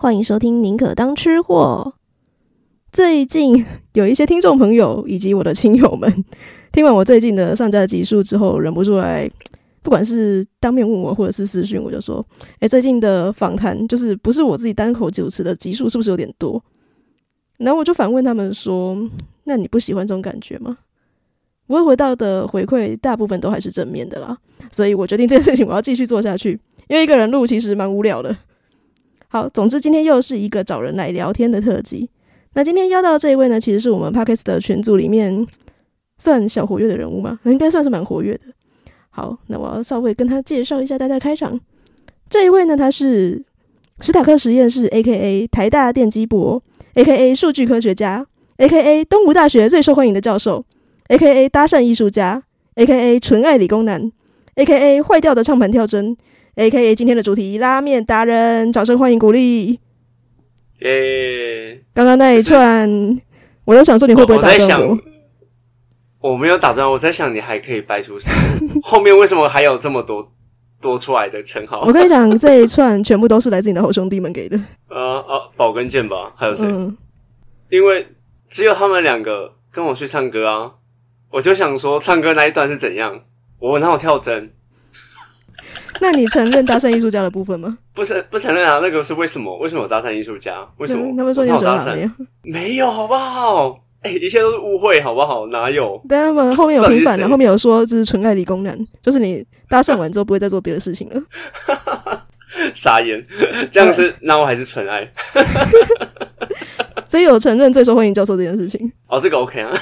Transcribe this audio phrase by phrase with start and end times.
[0.00, 1.92] 欢迎收听《宁可当吃货》。
[2.92, 6.24] 最近 有一些听众朋友以及我的亲友们，
[6.70, 9.28] 听完我最近的上架集数之后，忍不住来，
[9.82, 12.24] 不管是当面问我，或者是私讯我，就说
[12.60, 16.62] ：“哎，最近的访谈就是不是我自己单口主持的集数，是不是有点多？”
[17.58, 18.96] 然后我就反问他们说
[19.44, 20.78] ：“那你不喜欢这种感觉吗？”
[21.66, 24.38] 我会回到的回馈大部分都还是正面的啦，
[24.70, 26.52] 所以我决定这件事情我要继续做下去，
[26.86, 28.36] 因为一个人录其实蛮无聊的。
[29.30, 32.08] 好，总之今天又是一个找人来聊天的特辑。
[32.54, 35.46] 那今天邀到的这一位呢，其实是我们 Podcast 的群组里面
[36.18, 38.40] 算小活跃的人物嘛，应该算是蛮活跃的。
[39.10, 41.60] 好，那我要稍微跟他介绍一下大家开场。
[42.30, 43.44] 这一位呢，他是
[44.00, 45.46] 史塔克实验室 （A.K.A.
[45.46, 46.62] 台大电机博
[46.94, 47.34] ），A.K.A.
[47.34, 49.04] 数据科学家，A.K.A.
[49.04, 50.64] 东吴大学最受欢迎的教授
[51.08, 51.48] ，A.K.A.
[51.48, 52.42] 搭讪艺术家
[52.76, 53.20] ，A.K.A.
[53.20, 54.10] 纯爱理工男
[54.54, 55.02] ，A.K.A.
[55.02, 56.16] 坏掉的唱盘跳针。
[56.58, 56.92] A.K.A.
[56.92, 59.78] 今天的主题拉面达人，掌声欢迎鼓励。
[60.80, 61.80] 耶！
[61.94, 62.90] 刚刚那一串，
[63.64, 64.98] 我都想说你会不会打断我？
[66.32, 68.80] 我没有打断，我在想你还可以掰出什么？
[68.82, 70.32] 后面为什么还有这么多
[70.80, 71.82] 多出来的称号？
[71.82, 74.58] 我跟你讲，这一串全部都是来自你的好兄弟们给的。
[74.88, 76.66] 呃呃，宝跟剑吧，还有谁？
[76.66, 76.96] 嗯，
[77.70, 78.04] 因为
[78.50, 80.72] 只有他们两个跟我去唱歌啊，
[81.30, 83.20] 我就想说唱歌那一段是怎样？
[83.60, 84.50] 我问他我跳针。
[86.00, 87.78] 那你承认搭讪艺术家的部分吗？
[87.94, 88.78] 不承不承认啊？
[88.82, 89.56] 那个是为什么？
[89.58, 90.66] 为什么我搭讪艺术家？
[90.78, 91.14] 为什么？
[91.16, 92.10] 他们说你喜欢拉面？
[92.42, 93.80] 没有，好不好？
[94.02, 95.46] 哎、欸，一切都是误会，好不好？
[95.48, 96.00] 哪有？
[96.08, 101.20] 但他们后面有平反的，后面有说这是纯爱理工男，就是你搭讪完之后不会再做别的事情了。
[102.74, 103.24] 傻眼，
[103.70, 105.06] 这样是那我还是纯爱？
[107.08, 108.90] 所以有承认最受欢迎教授这件事情？
[109.08, 109.72] 哦，这个 OK 啊。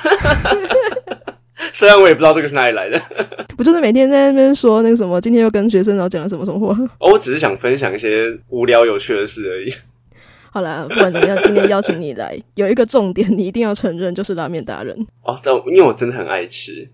[1.76, 2.98] 虽然我也不知道这个是哪里来的，
[3.54, 6.74] 不就是每天在那边说那个什么，今天又跟学生然后讲了什么什么话？
[6.98, 9.70] 哦，我只是想分享一些无聊有趣的事而已。
[10.50, 14.96] 好啦，不管怎么样，今天邀请你来，有一个重点，你一定要承认，就是拉面达人。
[15.22, 16.88] 哦，这因为我真的很爱吃，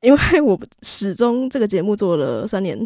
[0.00, 2.76] 因为我始终这个节目做了三年，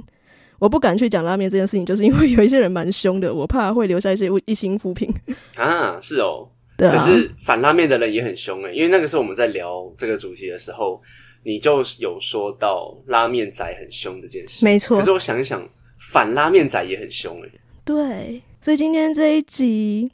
[0.59, 5.11] 我不敢去讲拉面这件事情，就是因为有一些人蛮凶的，我怕会留下一些一星负评
[5.57, 5.99] 啊。
[6.03, 6.47] 是哦。
[6.77, 10.99] 啊、可是反拉面的人也很凶诶、欸，因为那个时候我们在聊这个主题的时候，
[11.43, 14.65] 你就有说到拉面仔很凶这件事。
[14.65, 14.99] 没错。
[14.99, 15.67] 可是我想一想，
[16.13, 17.61] 反拉面仔也很凶诶、欸。
[17.85, 20.11] 对，所以今天这一集，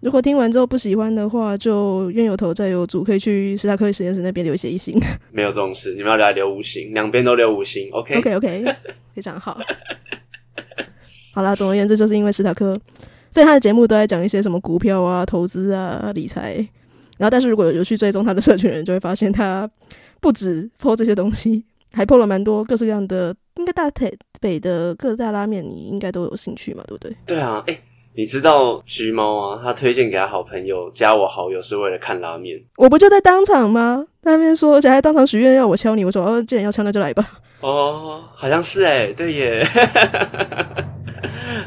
[0.00, 5.00] 如果听完之后不喜欢的话，就冤有头债有主，可以去史塔克实验室那边留一些一星。
[5.32, 7.88] 没有这种事，你们要来留五星，两边都留五星。
[7.90, 8.20] Okay?
[8.20, 8.76] okay, okay,
[9.14, 9.58] 非常好。
[11.32, 12.78] 好啦，总而言之，就是因为史塔克。
[13.32, 16.54] 所以他的节目都在讲一些什么股票啊、投资啊、理财，
[17.16, 19.70] 然后但是如果有去追踪他的社群人，就会发现他
[20.20, 24.10] 不止 po 这些东西， 还 po 了蛮多各式各样的，应该大台
[24.40, 27.16] 北的各大拉面，你应该都有兴趣嘛，对不对？
[27.26, 27.80] 对啊，哎、欸，
[28.14, 29.60] 你知道橘猫啊？
[29.62, 34.06] 他推荐给他好朋友加我好友是为了看拉面，我不就在当场吗？
[34.22, 37.40] 那边说，而且还当场许愿要我敲你，我说哦，既然要敲，那就来吧。
[37.60, 39.66] 哦，好像是哎、欸，对耶。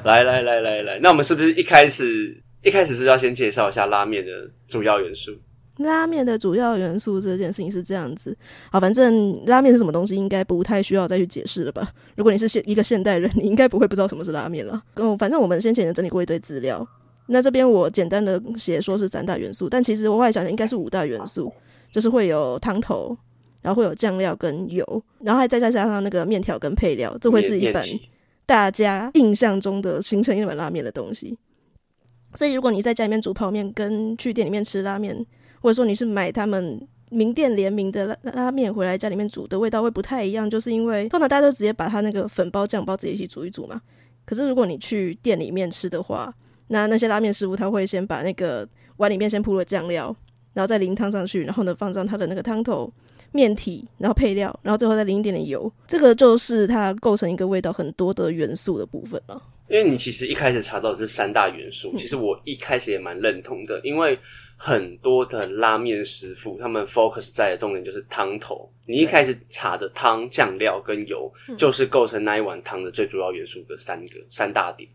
[0.04, 4.32] 来来来来来，那我们是不是一开始一开始是要先介绍一下拉面的
[4.68, 5.32] 主要元素？
[5.84, 8.36] 拉面的主要元素这件事情是这样子，
[8.72, 11.88] 好，反正拉面是什么东西，应该不太需要再去解释了吧？
[12.16, 14.82] 如果你是现一个现代人，你应该不会不知道什么是拉面了。
[14.96, 16.88] 嗯，反正我们先前也整理过一堆资料，
[17.28, 21.54] 那这边我简单的写说是三大元素，但其实我后来想想应该是五大元素，
[21.92, 23.16] 就是会有汤头，
[23.62, 27.84] 然后会有酱料跟油，然后还再再加上那个面条跟配料，这会是一本。
[28.46, 31.38] 大家印象中的形成一碗拉面的东西，
[32.36, 35.26] 所以如果你在家里面煮泡面，跟去店里面吃拉面，
[35.64, 43.82] 或者说你是买他们名店联名的拉拉面回来家里面煮的味道会不太一样，就是因为通常大家都直接把它那个粉包酱包直接一起煮一煮嘛。
[44.26, 46.34] 可是如果你去店里面吃的话，
[46.68, 50.14] 那那些拉面师傅他会先把那个碗里面先铺了酱料，
[50.54, 52.92] 然后再淋汤上去，然后呢放上他的那个汤头。
[53.36, 59.42] 面体，然后配料，然后最后再淋一点点油，这个就是它构成一个味道很多的元素的部分了。
[59.68, 64.16] 因为你其实一开始查到的是三大元素，其实我一开始也蛮认同的，因为
[64.66, 74.90] 很多的拉面师傅他们 focus 在的重点就是汤头，你一开始查的汤、酱料跟油，就是构成那一碗汤的最主要元素的三个三大点。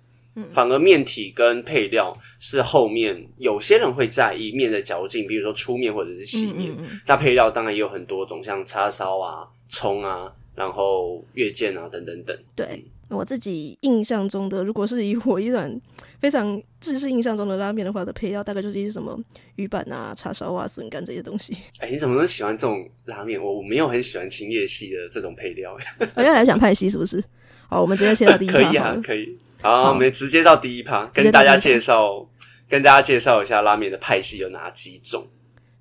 [0.52, 6.72] 反而面体跟配料是后面有些人会在意面的嚼劲，比如说粗面或者是细面。
[7.06, 12.34] 那配料当然也有很多种，像叉烧啊、葱啊，然后月见啊等等等。
[12.56, 15.78] 对，我自己印象中的，如果是以我一碗
[16.20, 19.18] 非常自是印象中的拉面的话，的配料大概就是一些什么
[19.56, 21.54] 鱼板啊、叉烧啊、笋干这些东西。
[21.80, 23.42] 哎、欸，你怎么能喜欢这种拉面？
[23.42, 25.76] 我我没有很喜欢清叶系的这种配料。
[26.14, 27.22] 我要来讲派系是不是？
[27.68, 28.54] 好，我们直接切到第一趴。
[28.58, 29.38] 可以啊，可以。
[29.60, 32.28] 好，我们直接到第一趴，跟大家介绍，
[32.68, 35.26] 跟大家介绍一下拉面的派系有哪几种。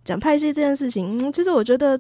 [0.04, 2.00] 讲派系这件事情，嗯，其实我觉得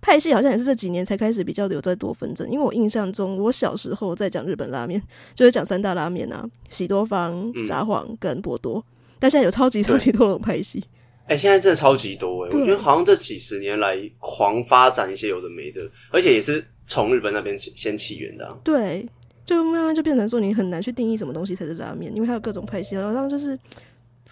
[0.00, 2.48] 派系好像也是这几年才开始比较有在多纷争。
[2.50, 5.02] 因为我印象中，我小时候在讲日本拉面，
[5.34, 8.78] 就是讲三大拉面啊，喜多方、札幌跟博多。
[8.78, 8.84] 嗯、
[9.18, 10.82] 但现在有超级超级多种派系。
[11.24, 12.56] 哎、欸，现在真的超级多哎、欸！
[12.56, 15.80] 我觉得好像这几十年来狂发展一些有的没的，
[16.10, 18.56] 而且也是从日本那边先起源的、啊。
[18.64, 19.06] 对，
[19.44, 23.58] 就慢慢就变成说你很难去定义什么东西才是拉面，因为它有各种派系，好像就是。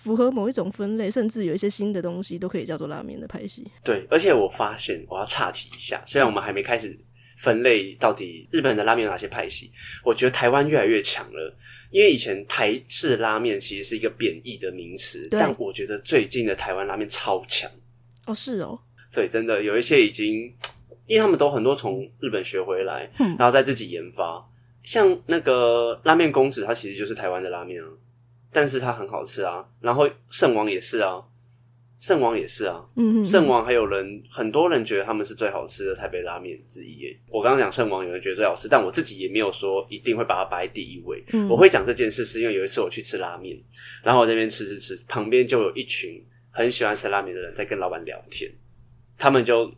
[0.06, 3.67] 符合某一种分类，甚至有一些新的东西都可以叫做拉面的派系。
[3.82, 6.97] 对，而且我发现我要岔题一下，虽然我们还没开始
[7.38, 9.73] 分类到底日本人的拉面有哪些派系，
[10.05, 11.56] 我觉得台湾越来越强了。
[11.91, 17.69] 因为以前台式拉面其实是一个贬义的名词，但我觉得最近的台湾拉面超强。
[18.26, 18.79] 哦，是哦，
[19.12, 20.53] 对，真的有一些已经，
[21.06, 24.44] 因为他们都很多从日本学回来，嗯、然后再自己研发，
[24.85, 27.88] 像那个拉面公子，他其实就是台湾的拉面啊。
[28.56, 31.23] 但是它很好吃啊，然后圣王也是啊，
[32.00, 37.14] 圣王也是啊，嗯，圣王还有人很多人觉得他们是最好吃的台北拉面之一耶。
[37.29, 41.23] 我刚刚讲圣王，有人觉得最好吃，但我自己也没有说一定会把它摆第一位。
[41.35, 43.55] 嗯，我会讲这件事是因为有一次我去吃拉面，
[44.03, 48.50] 然后我这边吃吃吃，旁边就有一群很喜欢吃拉面的人在跟老板聊天，
[49.19, 49.70] 他们就。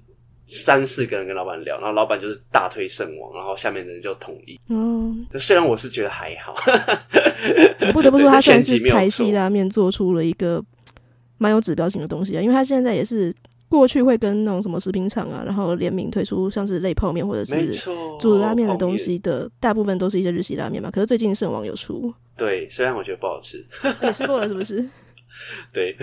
[0.49, 4.59] 三四个人跟老板聊，然后老板就是大推圣王，然后下面的人就同意。
[4.69, 6.57] 嗯，虽然我是觉得还好，
[7.87, 10.65] 我不得不说 他算是台系拉面做出了一个
[11.37, 13.35] 蛮有指标性的东西啊，因为他现在也是
[13.69, 17.71] 过去会跟那种什么食品厂啊，然后联名推出像是类泡面或者是
[18.19, 20.91] 煮拉面的东西的，大部分都是一些日系拉面嘛。
[20.91, 23.63] 可是最近圣王有出，对，虽然我觉得不好吃，
[24.03, 24.83] 你吃过了是不是？
[25.73, 25.95] 对。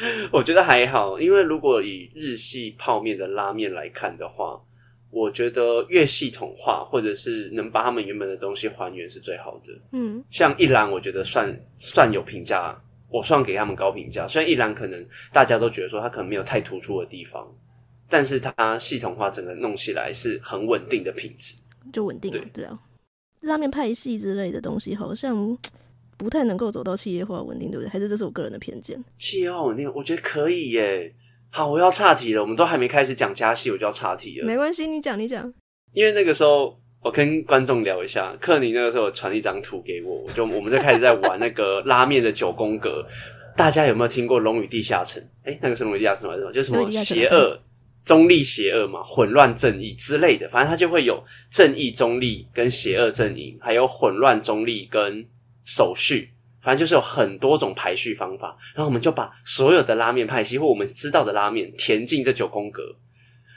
[0.30, 4.60] 我觉得还好，因为如果以日系泡面的拉面来看的话，
[5.10, 9.72] 我觉得越系统化，或者是能把他们原本的东西还原是最好的。
[9.92, 12.78] 嗯，像一兰，我觉得算算有评价，
[13.10, 14.28] 我算给他们高评价。
[14.28, 17.46] 虽然一兰可能大家都觉得说它可能没有太突出的地方，
[18.08, 21.56] 但是它系统化整个弄起来是很稳定的品质，
[21.92, 22.30] 就稳定。
[22.30, 22.78] 对，对啊，
[23.40, 25.58] 拉面派系之类的东西好像。
[26.18, 27.88] 不太能够走到企业化稳定，对不对？
[27.88, 29.02] 还是这是我个人的偏见？
[29.18, 31.14] 企业化稳定，我觉得可以耶。
[31.50, 34.46] 好，我要岔题了，我们都还没开始讲加系，我就要岔题了。
[34.46, 35.50] 没关系，你讲，你讲。
[35.92, 43.02] 因为那个时候，我跟观众聊一下，克尼那个时候传一张图给我，我就我们就开始在玩那个拉面的九宫格。
[43.56, 45.22] 大家有没有听过《龙与地下城》？
[45.44, 46.52] 哎，那个是《龙与地下城》还是什么？
[46.52, 47.58] 就是什么邪恶、
[48.04, 50.48] 中立、邪恶嘛，混乱、正义之类的。
[50.48, 55.24] 反正它就会有正义、中立跟邪恶阵营，还有混乱、中立跟。
[55.68, 56.30] 手续，
[56.62, 62.82] 反正就是有很多种排序方法，然后我们就把所有的拉面派系或我们知道的拉面填进这九宫格。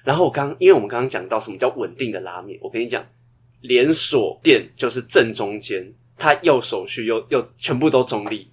[0.04, 3.02] 然后我刚，因为我们刚刚讲到什么叫稳定的拉面，我跟你讲，
[3.62, 8.50] 连锁店就是正中间，它又手续又又全部都中立，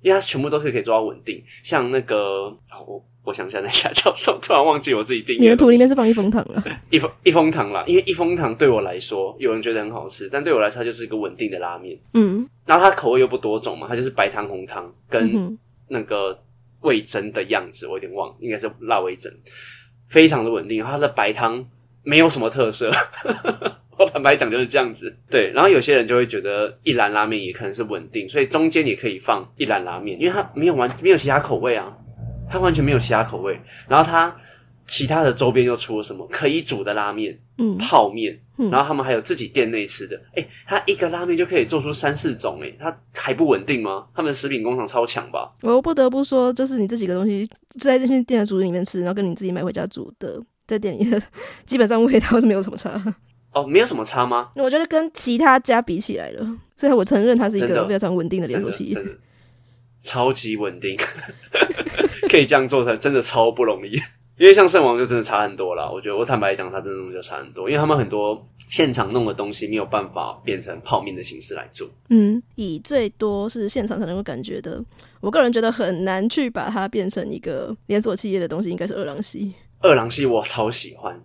[0.00, 1.44] 因为它全部都是可以做到稳定。
[1.62, 2.56] 像那个，
[2.86, 3.04] 我。
[3.24, 4.38] 我想一下，那家叫什么？
[4.42, 5.38] 突然忘记我自己定义。
[5.38, 11.96] 你的图里面是放一风堂了，一风一风堂啦，因为一风堂对我来说，有人觉得很好吃，但对我来说，它就是一个稳定的拉面。
[12.14, 16.36] 嗯，然后它口味又不多种嘛，它就是白汤、红汤跟那个
[16.80, 19.30] 味噌的样子，我有点忘，应该是辣味噌，
[20.08, 20.84] 非常的稳定。
[20.84, 21.64] 它的白汤
[22.02, 22.90] 没有什么特色，
[23.96, 25.16] 我坦白讲就是这样子。
[25.30, 31.96] 对，然后有些人就会觉得一兰拉面也可能是稳定，所以中间也可以放一兰拉面，因为它没有完没有其他口味啊。
[32.50, 34.34] 它完全没有其他口味，然后它
[34.86, 38.38] 其他的周边又出了什么可以煮的拉面、嗯，泡面，
[38.70, 44.06] 然后他们还有自己店内吃的，诶，它一个拉面就可以做出三四种，哎，它还不稳定吗？
[44.14, 45.50] 他们的食品工厂超强吧？
[45.62, 47.48] 我不得不说，就是你这几个东西
[47.80, 51.22] 在这些店的主里面吃，然后跟你自己买回家煮的，在店里的
[51.64, 52.90] 基本上味道是没有什么差。
[53.52, 54.50] 哦，没有什么差吗？
[54.56, 58.98] 我觉得跟其他家比起来了，所以我承认它是一个非常稳定的连锁企业。
[60.02, 60.96] 超级稳定，
[62.28, 63.98] 可以这样做才真的超不容易。
[64.38, 65.88] 因为像圣王就真的差很多啦。
[65.88, 71.88] 我觉得我坦白讲，它真的就差很多，因为他们很多现场弄的东西没有办法变成泡面的形式来做。
[72.08, 74.82] 嗯，以最多是现场才能够感觉的，
[75.20, 79.52] 我个人觉得很难去把它变成一个连锁企业的东西，应该是二郎系。
[79.80, 81.20] 二郎系我超喜欢。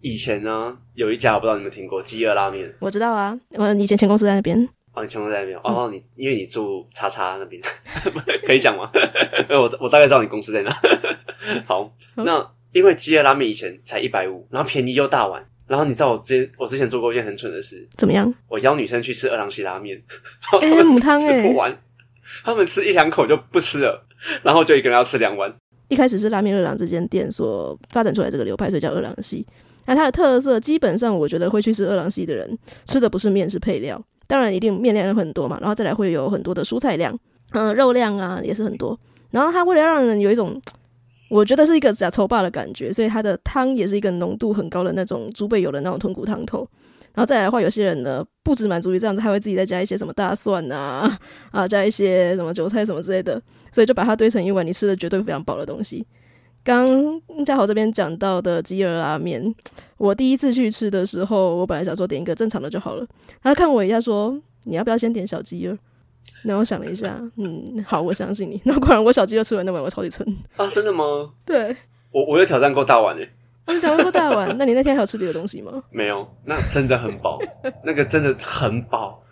[0.00, 4.68] 以前呢，有一家我不知道你们听过饥饿拉面，我知道啊，我以前前公司在那边。
[4.94, 5.58] 哦，你全部在那边。
[5.64, 7.62] 哦，你因为你住叉叉那边，
[8.46, 8.90] 可以讲吗？
[9.48, 10.70] 我我大概知道你公司在哪。
[11.66, 15.44] 好，那因为吉野拉面以前才一百五，然后便宜又大碗。
[15.66, 18.32] 然后你知道我之前我之前做过一件很蠢的事，怎么样？
[18.48, 19.96] 我邀女生去吃二郎系拉面，
[20.52, 21.78] 然后他们吃不完，欸、
[22.44, 24.04] 他们吃一两口就不吃了，
[24.42, 25.50] 然后就一个人要吃两碗。
[25.88, 29.46] 一开始是拉面二郎这间店所发展出来这个流派，所以叫二郎系。
[29.86, 34.02] 那它的特色基本上，我觉得会去吃二郎系的人吃的不是面，是配料。
[34.32, 37.14] 当然一定面量有很多嘛，然后再来会有很多的蔬菜量，
[37.50, 38.98] 嗯、肉量啊也是很多。
[39.30, 40.58] 然后它为了让人有一种，
[41.28, 46.66] 我觉得是一个假稠霸的感觉，所以它的汤也是一个浓度很高的那种猪背油的那种豚骨汤头。
[47.12, 51.18] 然后再来的话，有些人呢不止满足于这样子，还会自己再加一些什么大蒜啊
[51.50, 53.38] 啊，加一些什么韭菜什么之类的，
[53.70, 56.06] 所以就把它堆成一碗你吃的绝对非常饱的东西。
[56.64, 56.86] 刚
[57.44, 59.54] 嘉豪这边讲到的鸡儿拉面，
[60.02, 63.06] 我第一次去吃的时候，我本来想说点一个正常的就好了。
[63.40, 65.78] 他看我一下说：“你要不要先点小鸡儿？”
[66.42, 68.60] 然后我想了一下， 嗯，好，我相信你。
[68.66, 70.66] 然后果然我小鸡就吃完那碗，我超级撑啊！
[70.74, 71.30] 真的吗？
[71.46, 71.76] 对，
[72.10, 73.30] 我我有挑战过大碗诶。
[73.68, 74.52] 你挑战过大碗？
[74.58, 75.80] 那你那天还有吃别的东西吗？
[75.92, 77.38] 没有，那真的很饱，
[77.84, 79.22] 那个真的很饱。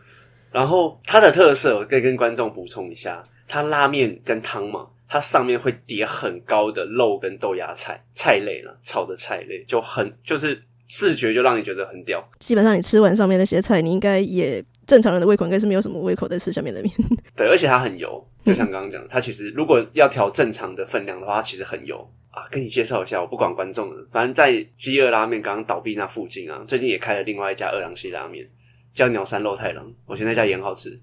[0.52, 4.86] 然后它的特色，我可以跟观众补充一下，它拉面跟汤嘛。
[5.12, 12.24] 它上面会叠很高的肉跟豆芽菜菜类了，炒的菜类就很就是视觉就让你觉得很屌。
[12.38, 16.94] 基本上你吃完上面那些菜，你应该也正常人的胃口应该是没有什么胃口在吃下面的面。
[17.34, 22.46] 对，而且它很油，就像刚刚讲，它其实如果要调正常的分量的话，它其实很油啊。
[22.48, 28.48] 跟你介绍一下，我不管观众了，反正在饥饿拉面刚刚倒闭那附近啊，最近也开了另外一家二郎系拉面，
[28.94, 29.92] 叫鸟山肉太郎。
[30.06, 31.00] 我觉得那家也很好吃。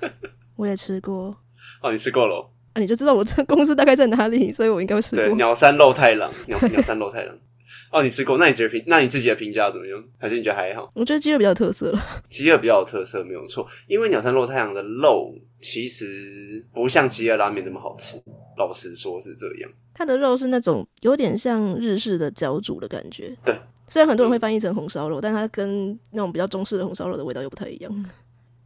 [0.56, 1.36] 我也吃过。
[1.82, 2.50] 哦，你吃过了。
[2.72, 5.24] 啊，你就知道我这公司大概在哪里，所以我应该会吃过。
[5.24, 7.36] 对，鸟山肉太郎，鸟鸟山肉太郎。
[7.92, 8.38] 哦，你吃过？
[8.38, 8.82] 那你觉得评？
[8.86, 10.00] 那你自己的评价怎么样？
[10.16, 10.88] 还是你觉得还好？
[10.94, 12.00] 我觉得鸡肉比较有特色了。
[12.30, 13.66] 鸡肉比较有特色，没有错。
[13.88, 18.22] 因为鸟山肉太郎的肉其实不像鸡肉拉面那么好吃，
[18.56, 19.70] 老实说是这样。
[19.92, 23.36] 它的肉是那种有点像日式的角煮的感觉。
[23.44, 23.58] 对，
[23.88, 28.06] 虽然很多人会翻译成红烧肉，嗯，但它跟那种比较中式的红烧肉的味道又不太一样。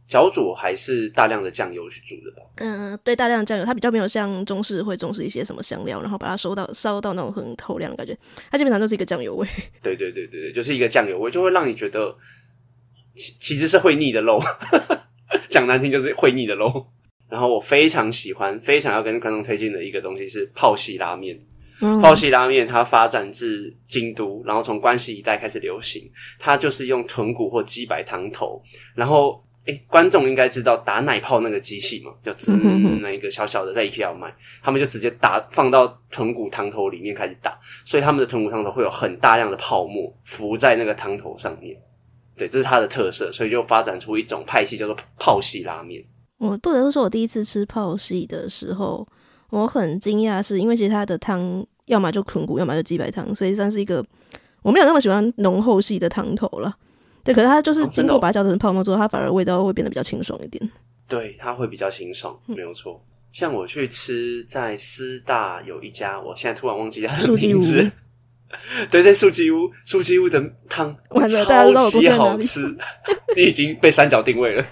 [0.07, 2.43] 角煮还是大量的酱油去煮的吧？
[2.57, 8.15] 嗯，对，大量的酱油，它比较没有像中式会重视一些什么香料，然后把它收到烧到那种很透亮的感觉。
[8.51, 9.47] 它基本上就是一个酱油味。
[9.81, 12.15] 对对对对对，就是一个酱油味，就会让你觉得
[13.15, 14.39] 其其实是会腻的肉。
[15.49, 16.85] 讲难听就是会腻的肉。
[17.27, 21.35] 然后我非常喜欢，非常要跟观众推荐的一个东西是泡系拉面。
[21.81, 26.07] 嗯、泡系拉面它发展自京都，然后从关西一带开始流行。
[26.37, 28.61] 它就是用豚骨或鸡白汤头，
[28.93, 29.41] 然后。
[29.65, 32.11] 诶、欸，观众应该知道打奶泡那个机器嘛？
[32.21, 32.55] 叫“滋”
[33.01, 34.31] 那一个小小的，在 IKEA 卖，
[34.61, 41.75] 他们就直接打放到豚骨汤头里面开始打，所以他们的豚骨汤头会有很大量的泡沫浮在那个汤头上面。
[42.37, 46.03] 对，这是它的特色，所以就发展出一种派系叫做泡系拉面。
[46.37, 49.07] 我不得不说，我第一次吃泡系的时候，
[49.49, 54.05] 我很惊讶，是因为其实它的汤要么就豚骨，要么就鸡白汤，所以算是一个
[54.61, 56.75] 我没有那么喜欢浓厚系的汤头了。
[57.25, 60.71] 对，可是它就是经过把它搅成泡沫之后，哦，它反而味道会变得比较清爽一点。
[61.07, 63.03] 对，它会比较清爽，没有错。
[63.33, 67.91] 像我去吃在师大有一家，我现在突然忘记它的名字。
[68.89, 72.61] 对在，素鸡屋，素鸡屋的汤超级好吃。
[73.35, 74.63] 你已经被三角定位了。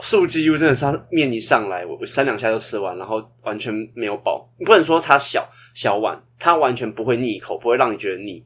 [0.00, 4.48] 素鸡屋真的是，它面一上来，我三两下就吃完，然后完全没有饱。
[4.58, 8.42] 你不能说它小小碗，它完全不会腻口，不会让你觉得腻。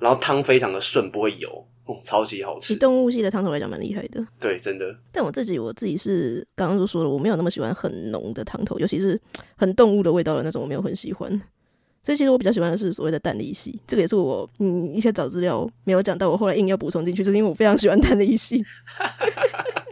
[0.00, 2.74] 然后汤非常的顺，不会油，哦，超级好吃。
[2.74, 4.26] 以动物系的汤头来讲，蛮厉害的。
[4.40, 4.96] 对，真的。
[5.12, 9.20] 但我自己，我自己是刚刚就说了，我没有那么喜欢很浓的汤头，尤其是
[9.56, 11.30] 很动物的味道的那种，我没有很喜欢。
[12.02, 18.64] 所以其实我比较喜欢的是所谓的蛋力系，这个也是我嗯一些找资料没有讲到，我后来硬要补充进去，就是因为我非常喜欢蛋力系。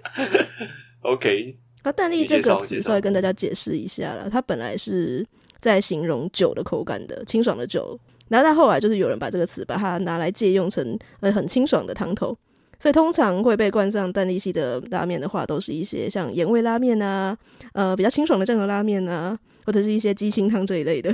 [1.02, 5.26] OK， 那蛋力这个词稍微跟大家解释一下了，它本来是
[5.60, 8.00] 在形容酒的口感的，清爽的酒。
[8.28, 12.36] 然后到后来，就是有人把这个词把它拿来借用成呃很清爽的汤头，
[12.78, 17.36] 所以通常会被冠上蛋力系的拉面的话，都是一些像盐味拉面啊，
[17.72, 21.10] 呃比较清爽的酱油拉面啊，或者是一些鸡清汤这一类的。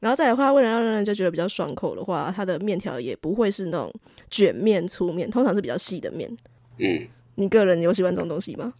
[0.00, 3.90] 然后再来的话，为了让人家觉得比较爽口的话，它的面条也不会是那种
[4.30, 6.30] 卷面粗面，通常是比较细的面。
[6.78, 8.72] 嗯，你个人有喜欢这种东西吗？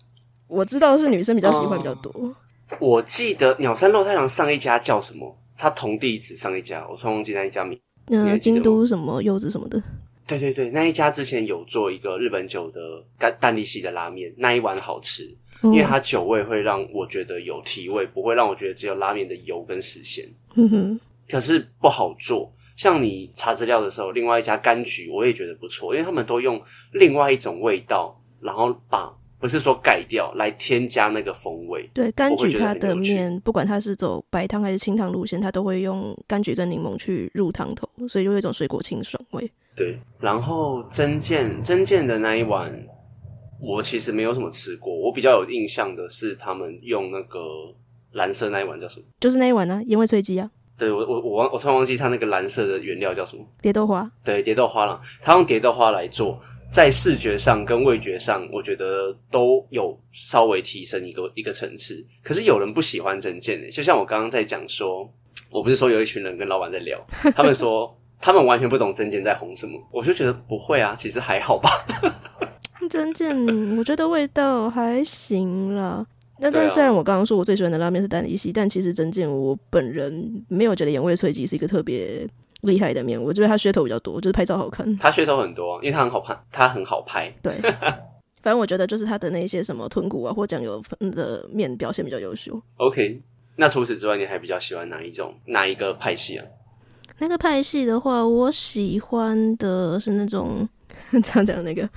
[0.49, 2.11] 我知道是女生比较喜欢比较多。
[2.15, 2.35] 哦，
[2.79, 5.35] 我记得鸟山肉太郎上一家叫什么？
[5.57, 7.79] 他同地址上一家，我突然忘记那一家名。
[8.07, 9.83] 嗯，京都什么柚子什么的。
[10.27, 12.81] 对对对，那一家之前有做一个日本酒的
[13.19, 15.25] 蛋蛋力系的拉面，那一碗好吃，
[15.63, 20.27] 嗯，因为它酒味会让我觉得有提味，不会让我觉得只有拉面的油跟死咸。
[20.55, 21.01] 嗯哼。
[21.29, 26.61] 可是不好做，像你查资料的时候，另外一家柑橘我也觉得不错，因为他们都用
[26.93, 29.15] 另外一种味道，然后把。
[29.45, 31.87] 不是说改掉来添加那个风味。
[31.93, 39.53] 对，柑橘它的面，不管它是走白汤还是清汤路线，它都会用柑橘跟柠檬去入汤头，所以就有一种水果清爽味。
[39.77, 42.73] 对，然后真见真见的那一碗，
[43.61, 44.91] 我其实没有什么吃过。
[44.99, 47.39] 我比较有印象的是他们用那个
[48.13, 49.05] 蓝色那一碗叫什么？
[49.21, 50.51] 就是那一碗呢、啊，盐味脆鸡啊。
[50.79, 53.45] 对，我我我忘，我突然忘记它那个蓝色的原料叫什么？
[53.61, 54.11] 蝶豆花。
[54.25, 56.41] 对，蝶豆花了，他用蝶豆花来做。
[56.75, 62.05] 在视觉上跟味觉上，我觉得都有稍微提升一个一个层次。
[62.21, 65.09] 可是有人不喜欢真见的，就像我刚刚在讲说，
[65.53, 67.01] 我不是说有一群人跟老板在聊，
[67.37, 71.71] 他们说他们完全不懂真见在红什么，我就觉得不会啊，其实还好吧。
[72.91, 73.33] 真见，
[73.79, 76.05] 我觉得味道还行啦。
[76.41, 82.29] 那但虽然我刚刚说我最喜欢的拉面是丹尼西，但其实真见我本人没有觉得盐味脆鸡是一个特别
[82.65, 84.97] 厉害的面，我觉得他噱头比较多，就是拍照好看。
[84.97, 87.33] 他噱头很多，因为他很好拍，他很好拍。
[87.43, 87.53] 对，
[88.43, 92.61] 反正我觉得就是他的那些什么豚骨啊或酱油的面表现比较优秀。
[92.77, 93.23] OK，
[93.57, 96.45] 那除此之外，你还比较喜欢哪一种哪一个派系啊？
[97.19, 100.69] 那个派系的话，我喜欢的是那种
[101.25, 101.89] 常讲的那个，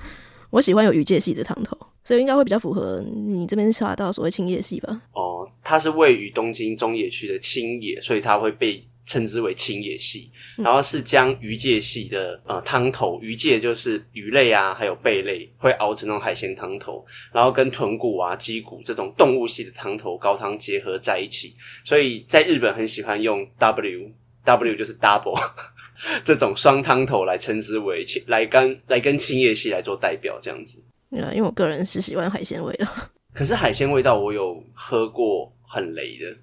[0.50, 1.76] 我喜欢有鱼介系的汤头。
[2.04, 5.02] 所以应该会比较符合你这边查到所谓青叶系吧？
[5.12, 10.30] 哦，它是位于东京中野区的青野，所以它会被称之为青野系。
[10.58, 21.56] 嗯、然后是将鱼介系的呃汤头，鱼介就是鱼类啊，还有贝类，会熬成那种海鲜汤头，然后跟豚骨啊、鸡骨这种动物系的汤头高汤结合在一起。
[21.82, 24.12] 所以在日本很喜欢用 W
[24.44, 25.36] W 就是 double
[26.24, 30.80] 这种双汤头来称之为来跟来跟青叶系来做代表这样子。
[31.10, 32.86] 对啊因为我个人是喜欢海鲜味的，
[33.32, 36.36] 可是海鲜味道我有喝过很雷的，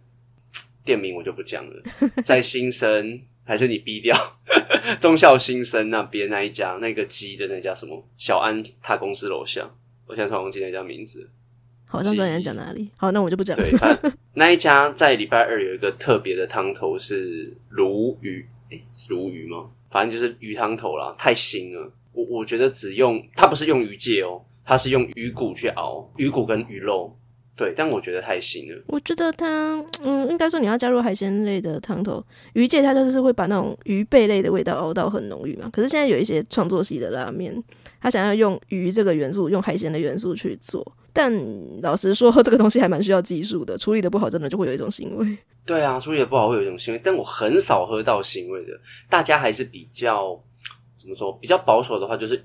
[0.85, 1.83] 店名我就不讲了，
[2.23, 4.15] 在新生还是你逼掉？
[5.01, 9.69] 中校新生那边那一家那个鸡的那家什么小安他公司楼下，
[10.05, 11.27] 我现在忘记那家名字，
[11.85, 13.63] 好像知道你在讲哪里，好，那我就不讲了。
[13.63, 19.69] 对， 那一家在礼拜二有一个特别的汤头是鲈鱼，诶、欸，是鲈鱼吗？
[19.89, 24.41] 反正就是鱼汤头啦，太腥了，我我觉得只用它不是用鱼介哦。
[24.67, 27.15] 它是用鱼骨去熬鱼骨跟鱼肉，
[27.57, 28.83] 对，但我觉得太腥了。
[28.87, 32.21] 我觉得它，嗯，应该说你要加入海鲜类的汤头，
[32.53, 35.69] 鱼界它就是会把那种鱼贝类的味道熬到很浓郁嘛。
[35.71, 37.63] 可是现在有一些创作系的拉面，
[38.01, 41.33] 他想要用鱼这个元素，用海鲜的元素去做，但
[41.81, 45.37] 老实说，这个东西还蛮需要技术的，处理的不好，真的就会有一种腥味。
[45.65, 48.73] 对啊，处理的不好会有一种腥味，但我很少喝到腥味的。
[49.09, 50.37] 大家还是比较
[50.97, 51.31] 怎么说？
[51.41, 52.43] 比较保守的话，就是。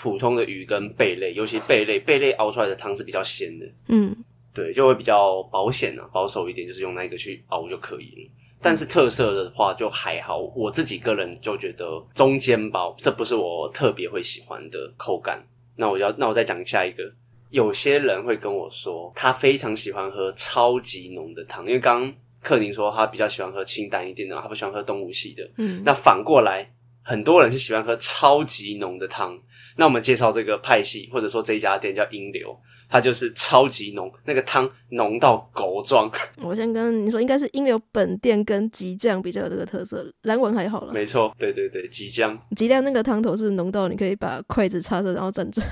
[0.00, 4.16] 普通的鱼跟贝类，尤其贝类，贝类熬出来的汤是比较鲜的，嗯，
[4.58, 8.30] 对，就会比较保险啊，保守一点，就是用那个去熬就可以了。
[8.60, 15.40] 但是特色的话就还好，我自己个人就觉得中间吧，这不是我特别会喜欢的口感。
[15.76, 17.04] 那我要，那我再讲下一个，
[17.50, 26.68] 有些人会跟我说，他非常喜欢喝超级浓的汤，因为刚刚克宁说他比较喜欢喝清淡一点的，他不喜欢喝动物系的，嗯，那反过来，
[27.04, 29.38] 很多人是喜欢喝超级浓的汤。
[29.76, 36.10] 那我们介绍这个派系，或者说这一家店叫英流，它就是超级浓，那个汤浓到狗状。
[36.42, 40.92] 我先跟你说，应该是英流本店跟吉酱比较有这个特色，蓝纹还好了。
[40.92, 42.38] 没错，对对对，吉酱。
[42.56, 45.62] 吉酱那个汤头是浓到你可以把筷子插着，然后站着。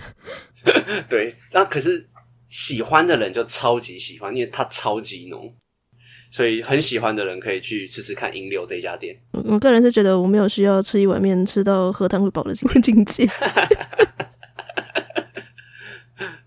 [1.08, 2.08] 对，那可是
[2.48, 5.54] 喜欢的人就超级喜欢，因为它超级浓。
[6.28, 9.16] 所以很喜欢的人可以去吃吃看英流这家店。
[9.30, 12.52] 我个人是觉得我没有需要吃一碗面吃到喝汤会饱的
[12.82, 13.26] 境界。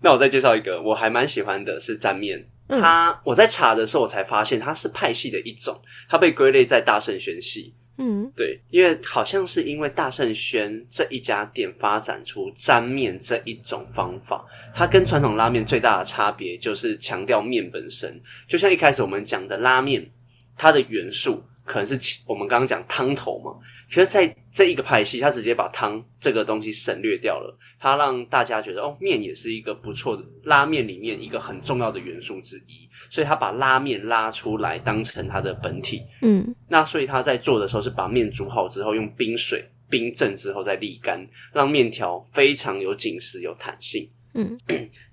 [0.00, 2.44] 那我再介绍一个，我还蛮喜欢的是沾面。
[2.68, 7.74] 它、嗯、我在查的时候我才发现它是派系的一种，它被归类在大圣轩系。
[7.98, 20.10] 嗯，对，因为好像是因为大圣轩这一家店发展出沾面这一种方法，它跟传统拉面最大的差别就是强调面本身，就像一开始我们讲的拉面，
[20.56, 21.42] 它的元素。
[21.62, 23.52] 可能是我们刚刚讲汤头嘛，
[23.88, 36.02] 其实在这一个派系，他直接把汤这个东西省略掉了，他让大家觉得哦，面也是一个不错的拉面里面一个很重要的元素之一，所以他把拉面拉出来当成它的本体。
[36.22, 44.10] 嗯，那所以他在做的时候是把面煮好之后，用冰水冰镇之后再沥干，让面条非常有紧实有弹性。
[44.34, 44.58] 嗯，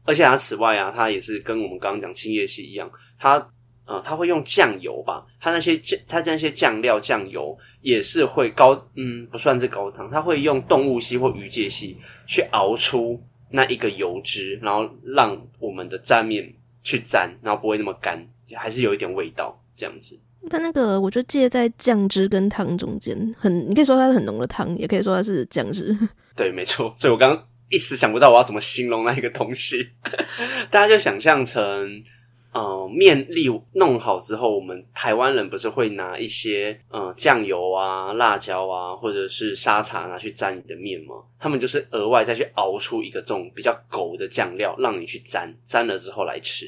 [0.03, 3.47] 而且它此外啊，它也是跟我们刚刚讲青叶系一样，它。
[3.87, 5.25] 呃，他会用酱油吧？
[5.39, 10.11] 他那些酱，他那些酱料、酱油也是会高，嗯，不算是高汤。
[10.11, 13.17] 他会用动物系或鱼介系去熬出
[13.49, 18.21] 那一个油脂，然后让我们的沾面去沾，然后不会那么干，
[18.55, 20.19] 还是有一点味道这样子。
[20.49, 25.97] 但那个，我就介在酱汁跟汤中间，很，你可以说它是很浓的汤，也可以说它是酱汁。
[26.35, 26.93] 对，没错。
[26.97, 29.91] 所以我刚刚一时想不到我要怎么形容那一个东西，
[30.69, 32.03] 大家就想象成。
[32.57, 41.15] 呃，面粒弄好之后，我们台湾人不是会拿一些呃酱油啊、辣椒啊，或者是沙茶拿去沾你的面吗？
[41.39, 46.65] 他们就是额外再去熬出一个这种比较勾的酱料，让你去沾，沾了之后来吃。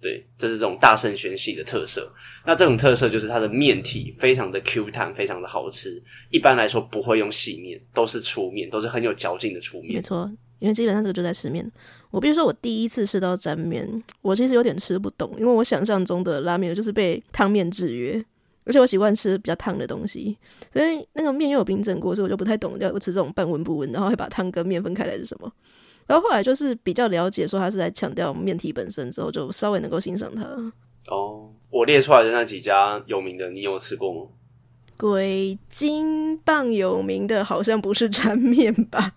[0.00, 2.10] 对，这是这种大圣轩系的特色。
[2.46, 6.00] 那这种特色就是它的面体非常的 Q 弹，非常的好吃。
[6.30, 9.94] 一般来说不会用细面，都是粗面，都是很有嚼劲的粗面。
[9.94, 10.30] 没错。
[10.60, 11.68] 因为基本上这个就在吃面。
[12.10, 18.24] 我必须说，我第一次吃到沾面，我其实有点吃不懂，因为我想象中的拉面就是被汤面制约，
[18.64, 20.36] 而且我喜欢吃比较烫的东西，
[20.72, 25.50] 所以那个面又有冰镇过，所以我就不太懂要吃这种半温不温，然后会把汤跟面分开来是什么。
[26.06, 30.42] 然后后来就是比较了解，说他是在强调面体本身之后，就稍微能够欣赏它。
[31.08, 34.30] 哦，我列出来的那几家有名的，你有吃过吗？
[34.96, 39.14] 鬼金棒有名的好像不是沾面吧？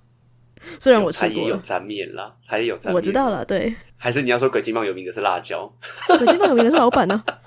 [0.80, 2.96] 虽然我吃过，它也有沾面啦，它也有沾面。
[2.96, 3.74] 我知道了，对。
[3.98, 5.72] 还是你要说鬼金棒有名的是辣椒？
[6.08, 7.40] 鬼金棒有名的是老板呢、啊。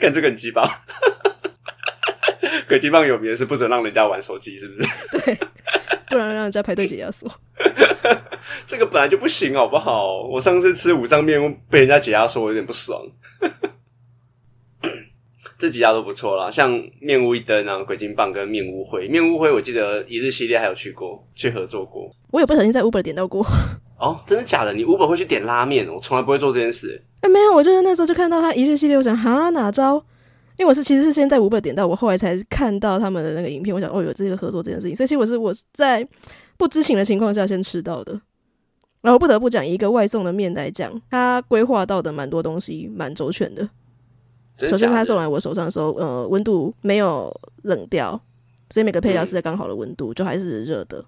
[0.00, 0.84] 干这个很鸡巴。
[2.68, 4.82] 鬼金棒有名的是不准让人家玩手机，是不是？
[5.18, 5.38] 对。
[6.08, 7.26] 不然让人家排队解压缩，
[8.66, 10.20] 这个本来就不行，好不好？
[10.24, 13.00] 我上次吃五脏面被人家解压缩，我有点不爽。
[15.62, 19.06] 这几家都不错啦，像面屋一灯啊、鬼金棒跟面屋灰。
[19.06, 22.10] 面屋灰我记得一日系列还有去过，去合作过。
[22.32, 23.46] 我有不小心在 Uber 点到过。
[23.96, 24.74] 哦，真的假的？
[24.74, 25.88] 你 Uber 会去点拉面？
[25.88, 27.00] 我从来不会做这件事。
[27.20, 30.04] 哎、欸，没有，我就是那时候就看到他一日系列，我想哈哪招？
[30.58, 33.72] 因为我是其实是先在 Uber 点到，我后来才看到他们的那个影片。
[33.72, 36.04] 我想哦，有这个合作这件事情，所以其实我是我在
[36.56, 38.20] 不知情的情况下先吃到的。
[39.00, 43.68] 然后不得不讲，一个外送的面来讲，他规划到的蛮多东西，蛮周全的。
[44.58, 48.20] 首先，它送来我手上的时候，呃，温度没有冷掉，
[48.70, 51.04] 所以每个配料是在刚好的温度，就还是热的。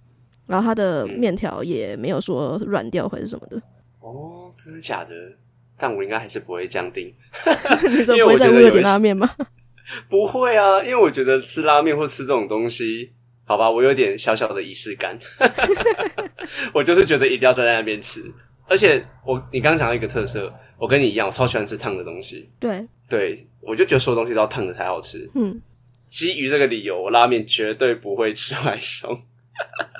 [0.47, 3.57] 然后它的面条也没有说软掉或者什么的。
[4.01, 5.15] 哦，真的假的？
[5.77, 7.13] 但我应该还是不会这样订。
[7.91, 9.31] 你说不会再为了点拉面吗？
[10.09, 13.13] 不会啊，因为我觉得吃拉面或吃这种东西，
[13.45, 15.19] 好吧，我有点小小的仪式感。
[16.73, 18.21] 我就是觉得一定要站在那边吃，
[18.67, 22.49] 而且我你刚刚讲到一个特色，我跟你一样，我超喜欢吃烫的东西。
[22.59, 25.31] 对，对，我就觉得所有东西都要烫的才好吃。
[25.35, 25.61] 嗯，
[26.09, 29.21] 基于这个理由，我拉面绝对不会吃外送。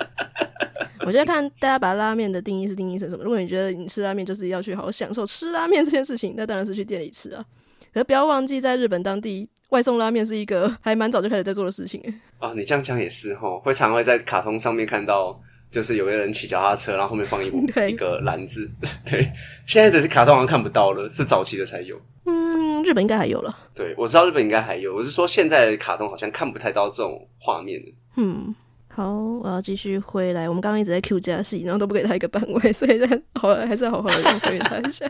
[1.05, 3.23] 我觉得看大家把拉面的定义是定义成什么。
[3.23, 7.45] 如果你觉得你吃拉面就是要去好好享受吃拉面这件事情，那当然是去店里吃啊。
[7.93, 12.01] 可是不要忘记，在日本当地外送拉面是一个还蛮早就开始在做的事情。
[12.39, 15.39] 啊，你这样讲也是哦，会常会在卡通上面看到，
[15.75, 17.49] 就是有个人骑脚踏车，然后后面放一
[17.91, 18.71] 一个 篮子。
[19.05, 19.29] 对，
[19.67, 21.99] 现在的卡通好像看不到了，是早期的才有。
[22.23, 23.53] 嗯，日本应该还有了。
[23.73, 27.83] 对，我知道日本应该还有，我是说现在的卡通好像看不太到这种画面。
[28.15, 28.55] 嗯。
[28.87, 30.47] 好，我要继续回来。
[30.47, 32.97] 我们刚刚一直在 Q 加戏，然后都不给他一个版位，所以
[33.33, 35.05] 好还是要好好的回应他一下。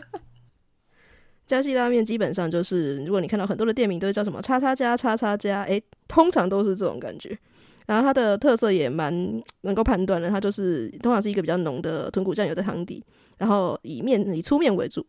[1.46, 7.38] 加西拉面基本上就是，如果你看到很多的店名都是叫什么叉叉加叉叉加，诶，通常都是这种感觉。
[7.86, 13.02] 然后它的特色也蛮能够判断的，它就是通常是一个比较浓的豚骨酱油的汤底，
[13.38, 15.06] 然后以面以粗面为主，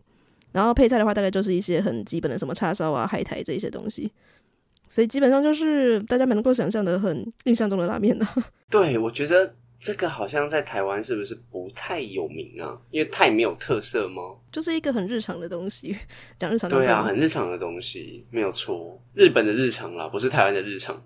[0.52, 4.12] 然后配菜的话大概就是一些很基本的什么叉烧啊、海苔这些东西。
[4.88, 8.26] 所以基本上就是大家蛮能够想象的很印象中的拉面呢。
[8.70, 12.80] 对，我觉得这个好像在台湾是不是不太有名啊？
[12.90, 14.22] 因为太没有特色吗？
[14.50, 15.94] 就是一个很日常的东西，
[16.40, 16.70] 讲日常。
[16.70, 18.98] 对啊，很日常的东西，没有错。
[19.14, 21.02] 日本的日常啦，不是台湾的日常。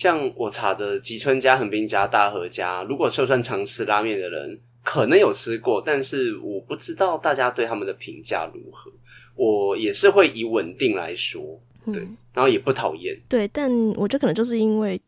[0.00, 8.90] 像我查的吉村家、横滨家、大和家，如果就算常吃拉面的人，可能有吃过，但是我不知道大家对他们的评价如何。
[9.34, 11.60] 我也是会以稳定来说。
[11.92, 11.96] 对，
[12.32, 13.14] 然后也不讨厌。
[13.28, 14.98] 对，但我觉得可能就是因为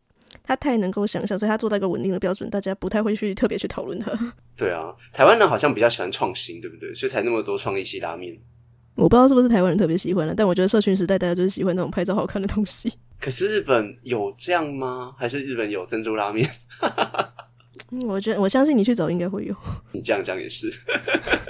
[0.43, 4.11] 他太能够想象，所以他做到一个稳定的标准，大家不太会去特别去讨论他。
[4.55, 6.93] 对啊，台湾人好像比较喜欢创新，对不对？
[6.93, 8.37] 所以才那么多创意系拉面。
[8.95, 12.93] 我不知道是不是台湾人特别喜欢的，但我觉得社群时代大家就是喜欢那种拍照好看的东西。
[13.19, 15.13] 可是日本有这样吗？
[15.17, 16.49] 还是日本有珍珠拉面？
[18.07, 19.55] 我觉得我相信你去找应该会有。
[19.91, 20.71] 你这样讲也是。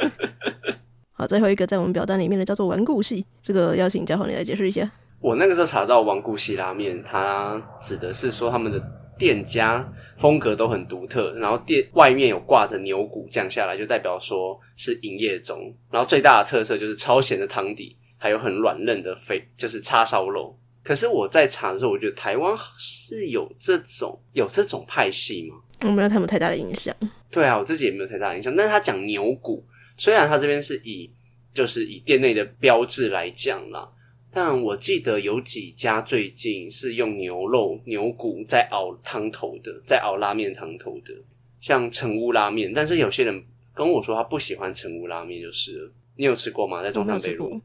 [1.13, 4.89] 好，最后一个在我们表单里面的叫做顽固系，这个邀请嘉豪你来解释一下。
[5.19, 8.79] 我那个时候查到顽固系拉面，它指的是说他们的
[9.17, 15.73] 店家风格都很独特，然后店外面有挂着牛骨降下来，就代表说是营业中。
[15.91, 20.57] 然后最大的特色就是超咸的汤底，还有很软嫩的肥，就是叉烧肉。
[20.83, 25.55] 可是我在查的时候，我觉得台湾是有这种有这种派系吗？
[25.81, 26.95] 我没有他们太大的印象。
[27.31, 28.53] 对啊，我自己也没有太大的印象。
[28.55, 31.09] 但是他讲牛骨，虽然他这边是以
[31.53, 33.87] 就是以店内的标志来讲啦。
[34.35, 41.13] 但我记得有几家最近是用牛肉、牛骨在熬汤头的，在熬拉面汤头的，
[41.61, 42.73] 像成屋拉面。
[42.73, 43.43] 但是有些人
[43.75, 45.91] 跟我说他不喜欢成屋拉面，就是了。
[46.15, 46.81] 你有吃过吗？
[46.81, 47.61] 在中山北路，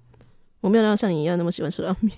[0.61, 2.13] 我没有像你一样那么喜欢吃拉面。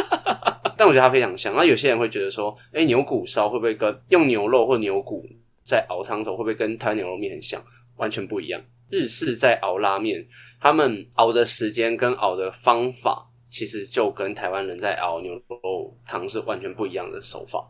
[0.76, 1.54] 但我觉得它非常香。
[1.56, 5.26] 那有些人会觉得说，哎、欸，牛骨烧会不会跟用牛肉或牛骨
[5.64, 7.64] 在熬汤头，会不会跟台湾牛肉面很像？
[7.96, 8.62] 完全不一样。
[8.90, 10.26] 日式在熬拉面，
[10.60, 13.26] 他们熬的时间跟熬的方法。
[13.56, 17.66] 其实就跟台湾人在熬牛肉汤是完全不一样的手法。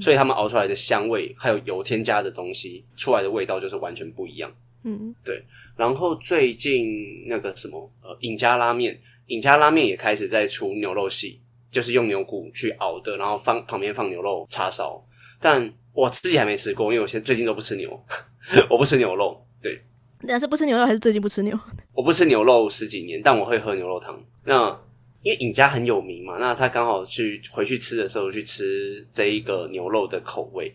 [0.00, 4.52] 所以他们熬出来的香味还有油添加的东西出来的味道就是完全不一样。
[4.82, 5.40] 嗯，对。
[5.76, 15.00] 然后最近那个什么呃，尹家拉面，尹家拉面也开始在出牛肉系，就是用牛骨去熬的，然后放旁边放牛肉叉烧。
[15.40, 17.88] 但我自己还没吃过，因为我现在最近都不吃牛，
[18.68, 19.40] 我不吃牛肉。
[19.60, 19.80] 对，
[20.20, 21.58] 那是不吃牛肉还是最近不吃牛？
[21.92, 24.20] 我不吃牛肉十几年，但我会喝牛肉汤。
[24.44, 24.80] 那
[25.22, 30.72] 因为尹家很有名嘛，那他刚好去回去吃的时候去吃这一个牛肉的口味，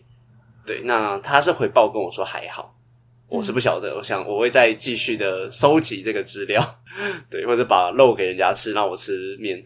[0.66, 2.76] 对，那他是回报跟我说还好，
[3.26, 6.62] 我是不晓得，嗯、我想我会再继续的收集这个资料，
[7.30, 9.64] 对，或者把肉给人家吃，让我吃面，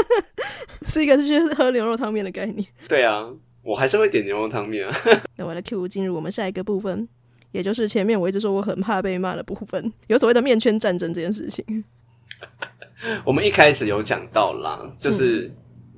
[0.88, 3.28] 是一个是去喝牛肉汤面的概念，对啊，
[3.62, 4.96] 我还是会点牛肉汤面啊。
[5.36, 7.06] 那我来 Q 进入我们下一个部分，
[7.52, 11.84] 也就是前面我一直说我很怕被骂的部分，有所谓的面圈战争这件事情。
[13.24, 15.50] 我们一开始有讲到啦，就是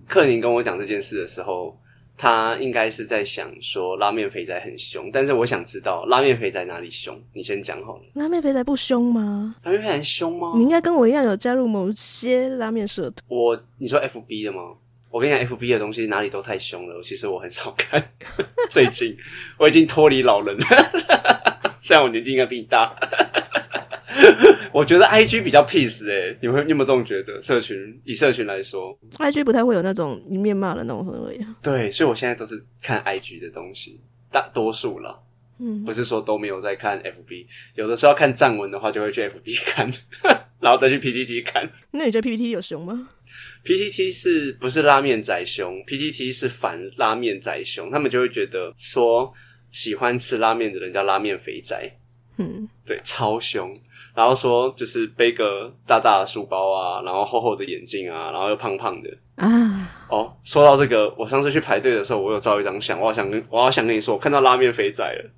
[0.06, 1.76] 克宁跟我讲这件事的时候，嗯、
[2.16, 7.18] 他应该是在想说拉面肥仔很凶，但是我想知道拉面肥仔哪里凶？
[7.32, 8.02] 你先讲好了。
[8.14, 9.54] 拉面肥仔不凶吗？
[9.64, 10.52] 拉面肥仔很凶吗？
[10.56, 13.24] 你应该跟我一样有加入某些拉面社团。
[13.28, 14.74] 我你说 FB 的吗？
[15.10, 17.02] 我跟你讲，FB 的东西哪里都太凶了。
[17.02, 18.00] 其实我很少看，
[18.70, 19.16] 最近
[19.58, 20.64] 我已经脱离老人了，
[21.82, 22.94] 虽然我年纪应该比你大。
[24.72, 27.42] 我觉得 I G 比较 peace 哎、欸，你会你有没有这种觉得？
[27.42, 31.40] 社群以社群来说，I G 不太会有那种一面骂的那种氛围。
[31.62, 35.22] 对，所以我现在都是看 I G 的东西，大多数了。
[35.62, 39.90] 嗯，不是说都没有在看 F B，有的时候要看站文的话，就会去 F B 看，
[40.58, 41.70] 然后再去 P T T 看。
[41.90, 43.10] 那你觉得 P P T 有熊吗
[43.62, 49.30] ？P T T 是不是拉面仔熊？P T T 是反拉面仔熊，他们就会觉得说
[49.70, 51.78] 喜欢吃拉面的人叫拉面肥仔。
[52.38, 53.70] 嗯，对，超凶。
[54.20, 59.48] 然后说就是背个大大的书包啊，然后厚厚的眼镜啊，然后又胖胖的啊。
[60.10, 65.30] 哦，说到这个，我上次去排队的时候，我有照一张相，我好想跟我好想跟你说，我看到拉面肥仔了。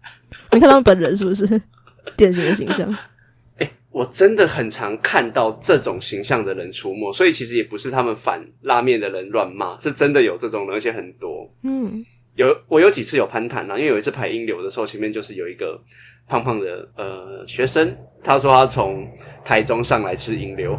[0.50, 1.46] 你看到本人是不是
[2.18, 2.92] 典型的形象？
[3.58, 11.48] 哎，我真的很常看到这种形象的人出没，所以其实也不是他们反拉面的人乱骂，是真的有这种人，而且很多。
[11.62, 15.80] 嗯，有我有几次有攀谈啊，因为有一次排音流的时候，前面就是有一个。
[16.28, 19.06] 胖胖的呃学生，他说他从
[19.44, 20.78] 台中上来吃引流，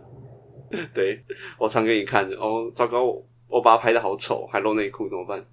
[0.94, 1.24] 对，
[1.58, 5.44] 我传给你看哦，糟糕，我我把他拍的好丑，还露内裤怎么办？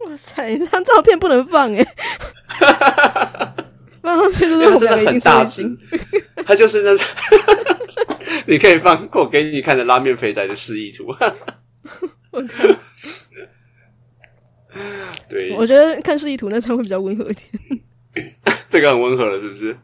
[0.00, 1.86] 哇塞，这张照片不能放诶，
[4.02, 5.76] 放上去就是我们两个已经大型，
[6.46, 7.06] 他就是那种，
[8.46, 11.06] 你可以放我给你看的拉面肥仔的示意图，
[12.30, 12.78] 我看。
[15.28, 17.46] 对，我觉得看示意图那张会比较温和一点。
[18.70, 19.76] 这个很温和了，是不是？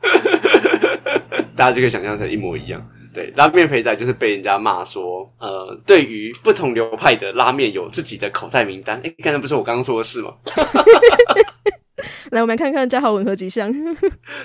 [1.57, 2.85] 大家就可以想象成一模一样。
[3.12, 9.00] 对，拉面肥仔就是被人家骂说，呃，对于不同流派的拉面有自己的口袋名单。
[9.04, 10.35] 哎，刚才不是我刚刚说的事吗？
[12.30, 13.72] 来，我们来看看嘉豪吻合几项。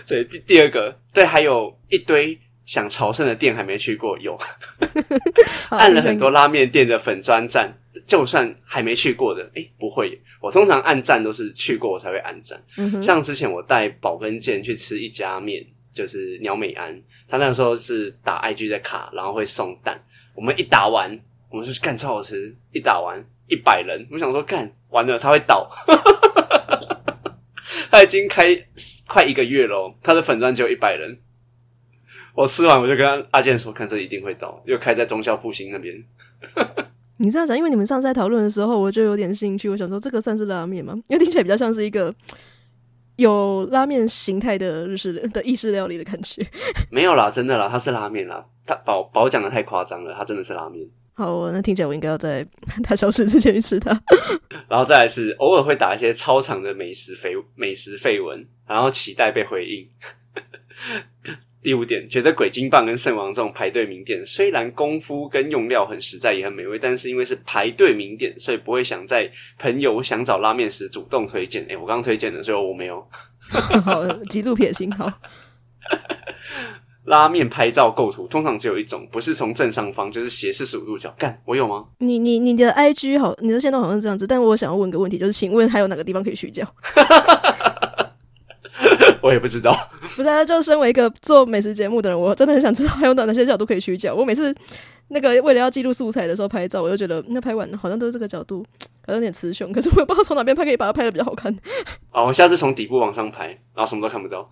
[0.07, 4.37] 对，第第二个，对，还有一堆想朝圣的店还没去过，有
[5.69, 7.73] 按了很多拉面店的粉砖赞。
[8.09, 10.19] 就算还没去过的，诶、欸、不会。
[10.41, 12.59] 我通常按赞都是去过我才会按赞。
[12.75, 20.03] 嗯、像之前我带宝根健去吃一家面，就是鸟美安，他那时候是打 IG 的卡，然后会送蛋。
[20.33, 21.07] 我们一打完，
[21.51, 22.51] 我们就去干超好吃。
[22.71, 25.69] 一打完一百人，我想说干完了他会倒。
[27.91, 28.59] 他已经开
[29.05, 31.15] 快一个月了，他的粉钻只有一百人。
[32.33, 36.03] 我吃完我就跟阿健说，看这一定会倒，又开在忠孝复兴那边。
[37.21, 39.69] 你这样讲，因为你们上次在讨论的时候，我就有点兴趣。
[39.69, 40.93] 我想说，这个算是拉面吗？
[41.09, 42.13] 因为听起来比较像是一个
[43.17, 46.41] 有拉面形态的日式的意式料理的感觉。
[46.89, 48.45] 没有啦，真的啦，它是拉面啦。
[48.65, 50.87] 他宝宝讲的太夸张了，它真的是拉面。
[51.13, 52.47] 好，那听起来我应该要在
[52.81, 53.91] 它消失之前去吃它。
[54.69, 59.89] 然后再来是偶尔会打一些超长的美食绯美食绯闻，然后期待被回应。
[61.69, 69.29] 第五点，觉得鬼金棒跟圣王这种排队名店，虽然功夫跟用料很实在也很美味，但是因为是排队名店，所以不会想在
[69.59, 71.61] 朋友想找拉面时主动推荐。
[71.65, 73.07] 诶、欸、我刚刚推荐的，所以我没有。
[73.85, 74.91] 好，极度撇心。
[74.91, 75.13] 好，
[77.05, 81.13] 拉面拍照构图通常只有一种，不是从正上方，就是斜四十五度角。
[81.19, 81.85] 干，我有吗？
[81.99, 86.65] 你你你的 IG 好，你的线动好像是这样子，但我想要问个问题，就是请问还有哪个地方可以虚焦？
[89.23, 89.75] 我也不知道，
[90.15, 94.13] 不是，就身为一个做美食节目的人，我真的很想知道还有哪哪些角度可以取角。
[94.13, 94.53] 我每次
[95.09, 98.65] 那个为了要记录素材的时候拍照，我就觉得那拍完好像都是这个角度，
[99.05, 101.55] 好像有点雌雄，可是我也不知道从哪边拍可以把它拍的比较好看。
[102.09, 104.49] 好， 我下次从底部往上拍，然后什么都看不到，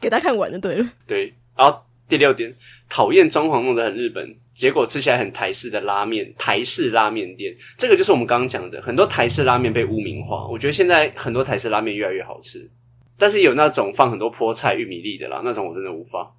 [0.00, 0.88] 给大家看完就对了。
[1.06, 2.54] 对，然后第六点，
[2.88, 10.46] 讨厌装潢弄得很日本，结果吃起来很台式的拉面，台式拉面店，这个就是我们刚刚讲的，很多台式拉面被污名化。
[10.46, 12.70] 我觉得现在很多台式拉面越来越好吃，
[13.18, 16.32] 但是有那种放很多菠菜、玉米粒的啦，那种我真的无法。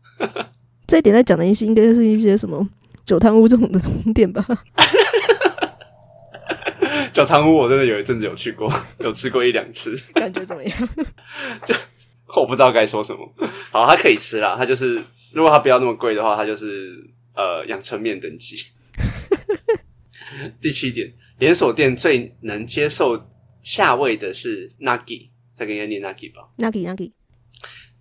[0.87, 2.67] 这一点在讲的一些应该是一些什么
[3.05, 3.79] 酒汤屋这种的
[4.13, 4.45] 店吧？
[7.13, 10.89] 酒汤屋我真的有一阵子有去过， 有吃过一两次，感觉怎么样？
[11.65, 11.73] 就
[12.35, 13.19] 我不知道该说什么。
[13.71, 17.11] 好，它可以吃啦，它就是如果它不要那么贵的话，它就是。
[17.35, 18.55] 呃，养成面等级。
[20.61, 23.19] 第七点，连锁店最能接受
[23.63, 26.47] 下位的是 Nagi，再跟人家念 Nagi 吧。
[26.57, 27.11] Nagi Nagi，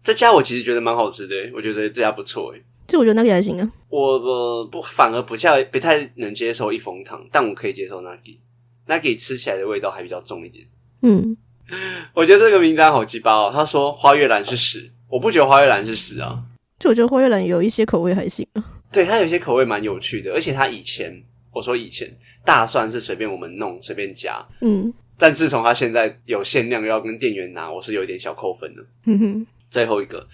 [0.02, 2.62] 这家我其实觉得蛮好吃的，我觉得这家不错诶。
[2.86, 3.72] 就我觉得 Nagi 还行啊。
[3.88, 8.38] 我呃不反而不太不太能接受一风堂，但我可以接受 Nagi。
[8.86, 10.66] Nagi 吃起来的味道还比较重一点。
[11.02, 11.36] 嗯，
[12.14, 13.50] 我觉得这个名单好鸡巴哦。
[13.54, 16.42] 他说花月兰是屎，我不觉得花月兰是屎啊。
[16.78, 18.64] 就我觉得花月兰有一些口味还行啊。
[18.90, 21.10] 对，它有些口味蛮有趣的，而且它以前
[21.52, 22.12] 我说以前
[22.44, 28.84] 大蒜是随便我们弄随便加，嗯，但自从他现在有限量要跟店员拿，我是有点小扣分的。
[29.06, 30.26] 嗯哼，最后一个，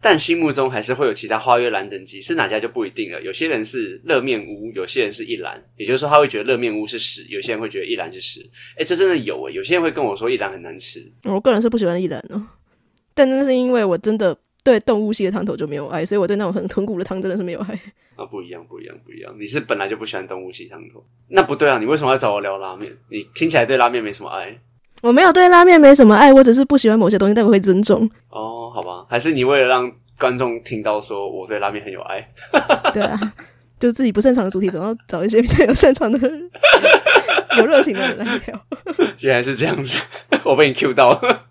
[0.00, 3.20] 但心目中还是会有其他花月兰等级，是哪家就不一定了。
[3.22, 8.48] 有些人是热面屋，有些人是一兰，也就是说他会觉得热面屋是屎，有些人会觉得一兰是屎。
[8.76, 12.40] 诶，这真的有诶，有些人会跟我说一兰很难吃，我个人是不喜欢一兰的，
[13.12, 14.38] 但那是因为我真的。
[14.62, 17.78] 对动物系的汤头就没有爱，所以我对那种很豚骨的汤真的是没有爱。
[18.16, 19.34] 啊，不一样，不一样，不一样。
[19.38, 21.78] 你是本来就不喜欢动物系汤头，那不对啊！
[21.78, 22.90] 你为什么要找我聊拉面？
[23.08, 24.54] 你听起来对拉面没什么爱。
[25.00, 28.04] 我没有对拉面没什么爱，我只是不喜欢某些东西，但我会尊重。
[28.28, 32.30] 哦，好吧，还是你为了让观众听到说我对拉面很有爱？
[32.92, 33.18] 对啊，
[33.78, 36.50] 就自己不擅长的主题，总要找一些比较有擅长的人、
[37.56, 38.66] 有热情的人来聊。
[39.20, 39.98] 原来是这样子，
[40.44, 41.46] 我被你 Q 到了。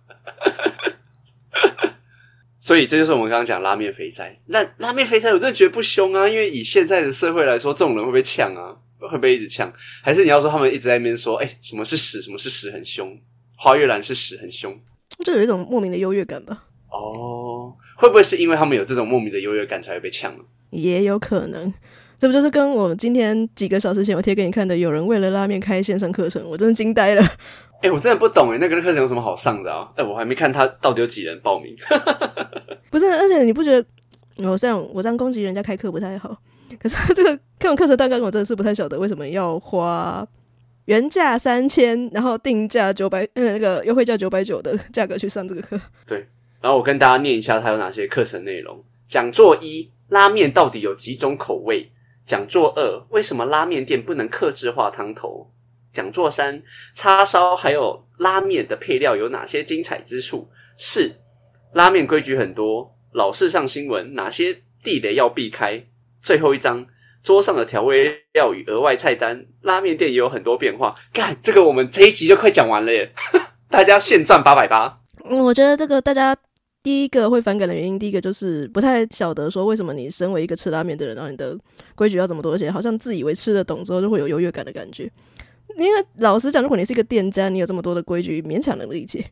[2.70, 4.40] 所以这就是我们刚刚讲拉面肥宅。
[4.46, 9.74] 那拉面肥宅我真的觉得不凶啊，因为以现在的社会来说，这种人会被呛啊，会不会一直呛？
[10.04, 13.12] 还是你要说他们一直在那边说，哎、欸，什么是屎，什么是屎很凶？
[13.58, 14.72] 花月兰是屎很凶，
[15.26, 16.66] 就有一种莫名的优越感吧？
[16.92, 20.32] 哦，会不会是因为他们有这种莫名的优越感才会被呛？
[20.70, 21.74] 也有可能，
[22.20, 27.24] 这不就是跟我今天几个小时前我贴给你看的，有人为了拉面开线上课程，我真的惊呆了。
[27.82, 29.90] 哎、欸，我真的不懂哎，那个课程有什么好上的啊？
[29.96, 31.74] 哎、欸，我还没看他到底有几人报名。
[32.92, 33.86] 不是，而且你不觉得
[34.50, 36.38] 我这样我这样攻击人家开课不太好？
[36.80, 40.28] 可是这个看完课程大概我真的是不太晓得为什么要花
[40.86, 45.80] 原价三千，然后定价九百，嗯，那个优惠价九百九的价格去上这个课。
[46.06, 46.28] 对，
[46.62, 48.84] 然后我跟大家念一下它有哪些课程内容。
[49.08, 51.90] 讲座一：拉面到底有几种口味？
[52.26, 55.50] 讲座二：为什么拉面店不能克制化汤头？
[55.94, 56.62] 讲座三：
[56.94, 60.50] 叉烧还有拉面的配料有哪些精彩之处？
[60.78, 61.12] 四：
[61.74, 65.84] 拉面规矩很多，老是上新闻，哪些地雷要避开？
[66.22, 66.86] 最后一章：
[67.24, 70.96] 桌上的调味料与额外菜单，拉面店也有很多变化。
[71.12, 73.12] 干，这个我们这一集就快讲完了耶！
[73.70, 75.00] 大家现赚八百八。
[75.26, 76.36] 我觉得这个大家
[76.82, 81.58] 第一个会反感的原因，第一个就是不太晓得说为什么你身为一个吃拉面的人，然后你的
[81.94, 85.12] 规矩要这么多，而且好像自以为吃得懂之后就会有优越感的感觉。
[85.78, 89.24] 因为老实讲，如果你是一个店家，你有这么多的规矩，勉强能理解。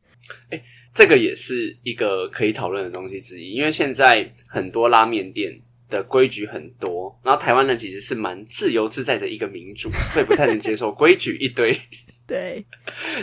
[0.50, 3.54] 哎，这个也是一个可以讨论的东西之一。
[3.54, 11.78] 因为现在很多拉面店的规矩很多，然后台湾人其实是蛮自由自在的一个民主，所以不太能接受规矩一堆。
[12.28, 12.66] 对，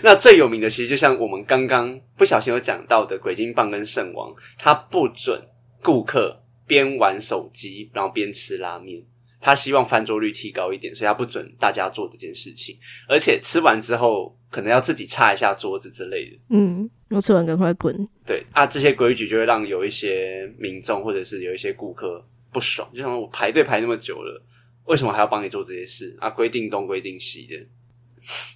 [0.03, 5.39] 那最有名的其实就像我们刚刚不小心有讲到的鬼金棒跟圣王，他不准
[5.83, 9.03] 顾客边玩手机然后边吃拉面。
[9.45, 12.75] 他希望翻桌率提高一点，所以他不准大家做这件事情，
[13.07, 16.39] 而且吃完之后可能要自己擦一下桌子之类的。
[16.49, 17.95] 嗯，我吃完赶快滚。
[18.25, 24.43] 对啊，这些规矩就会让有一些民众或者是有一些顾客不爽，就像我排队排那么久了，
[24.87, 26.31] 为什么还要帮你做这些事啊？
[26.31, 27.55] 规定东规定西的。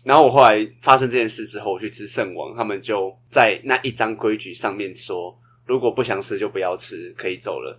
[0.05, 7.79] 然后我后来发生这件事之后，我去吃圣王，他们就在那一张规矩上面说，如果不想吃就不要吃，可以走了。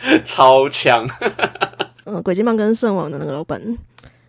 [0.24, 1.06] 超强，
[2.04, 3.60] 嗯，鬼金棒跟圣王的那个老板，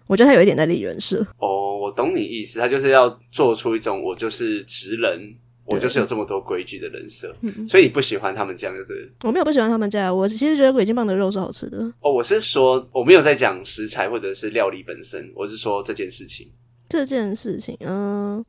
[0.07, 1.26] 我觉得他有一点在立人设。
[1.38, 7.36] 哦，我懂你意思，他就是要做出一种我就是直人，我就是有这么多规矩的人设。
[7.41, 9.09] 嗯，所以你不喜欢他们这样，对不对？
[9.24, 11.80] 我没有不喜欢他们家，我其实觉得鬼金棒的肉是好吃的。
[12.01, 16.47] 哦，我是说我没有在讲食材或者是料理本身，我是说这件事情。
[16.89, 18.43] 这件事情，嗯，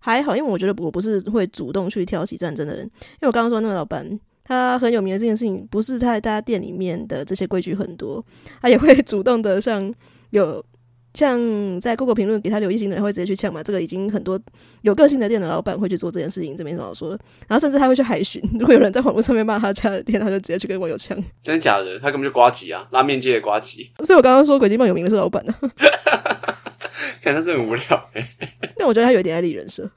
[0.00, 4.20] 还好，因为我觉得我不是会主动去挑起战争的人，因为我刚刚说那个老板。
[4.44, 8.24] 他很有名的这件事情，不是在大家店里面的这些规矩很多，
[8.60, 9.92] 他也会主动的像
[10.30, 10.64] 有
[11.14, 14.38] 像在 Google 评论给他留一星的人会直接去呛嘛，这个已经很多
[14.82, 17.18] 有个性的店的老板会去做这件事情，这没什么好说的。
[17.46, 21.16] 然后甚至他会去海巡，如果有人在网络上面骂他家的店，他就直接去跟网友呛。
[21.42, 21.98] 真的假的？
[22.00, 23.90] 他根本就瓜吉啊，拉面界的瓜吉。
[24.04, 25.70] 所以我刚刚说鬼金棒有名的是老板呢、啊。
[27.22, 28.28] 看他真的很无聊哎，
[28.76, 29.90] 但我觉得他有一点爱立人设。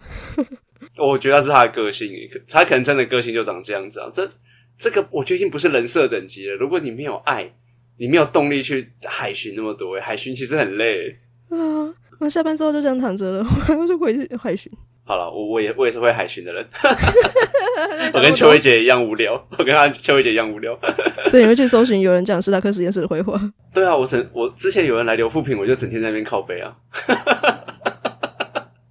[0.98, 2.12] 我觉得是他的个性，
[2.50, 4.10] 他可能真的个性就长这样子啊。
[4.14, 4.30] 这
[4.78, 6.56] 这个我觉得已经不是人设等级了。
[6.56, 7.50] 如果你没有爱，
[7.98, 11.16] 你没有动力去海巡那么多，海巡其实很累
[11.50, 11.94] 啊。
[12.20, 13.46] 我下班之后就这样躺着了，
[13.80, 14.72] 我就回去海巡。
[15.06, 16.66] 好了，我我也我也是会海巡的人。
[18.14, 20.78] 我跟邱薇姐一样无聊，我跟她邱薇姐一样无聊。
[21.30, 23.40] 所以你会去搜寻有人讲史达克实验室的回话？
[23.74, 26.76] 对啊，我整我之前有人来留复评，我就整天在那边靠背啊。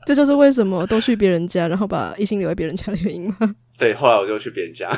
[0.07, 3.57] 这就是为什么都去别人家，然后把一心留在别人家的原因吗？
[3.76, 4.88] 对，后来我就去别人家。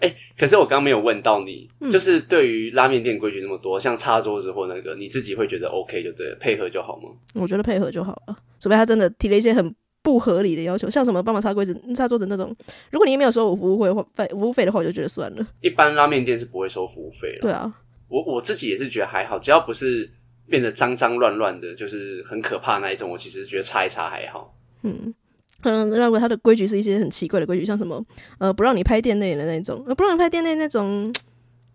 [0.00, 7.08] 哎、欸，可是我刚刚没有问到你，嗯、就是对于拉面店规矩那么多，像擦桌子或那个，你自己会觉得 OK 就对了，配合就好吗？
[7.34, 9.72] 我觉得配合就好了，除非他真的提了一些很
[10.02, 12.52] 不合理的要求，像什么帮忙擦柜子、擦桌子那种。
[12.90, 15.46] 如果你没有收我服务费或费服务费的话，我就觉得算了。
[15.60, 17.42] 一般拉面店是不会收服务费的。
[17.42, 17.72] 对啊，
[18.08, 20.10] 我我自己也是觉得还好，只要不是。
[20.52, 23.08] 变得脏脏乱乱的，就是很可怕那一种。
[23.08, 24.54] 我其实觉得擦一擦还好。
[24.82, 25.14] 嗯，
[25.62, 28.04] 可能认为他的规矩是一些很奇怪的规矩，像什么
[28.38, 31.10] 呃不让你拍店内的那种，呃不让你拍店内那种，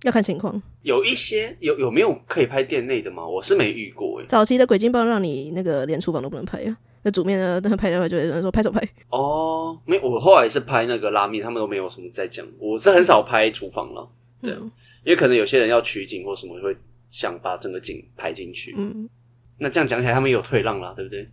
[0.04, 0.62] 要看情况。
[0.84, 3.28] 有一些有有没有可以拍店内的吗？
[3.28, 4.26] 我是没遇过诶。
[4.28, 8.80] 早期的鬼金棒让你那个连厨房都不能拍啊，那煮面呢，那拍的话就有人说拍手拍。
[9.10, 12.46] 哦，没，我后来是拍那个拉面，他们都没有什么在讲。
[12.60, 14.08] 我是很少拍厨房了，
[14.40, 14.72] 对，嗯、
[15.04, 16.78] 因为可能有些人要取景或什么会。
[17.10, 19.10] 想把整个景拍进去，嗯，
[19.58, 21.30] 那这样讲起来，他们有退让啦，对不对？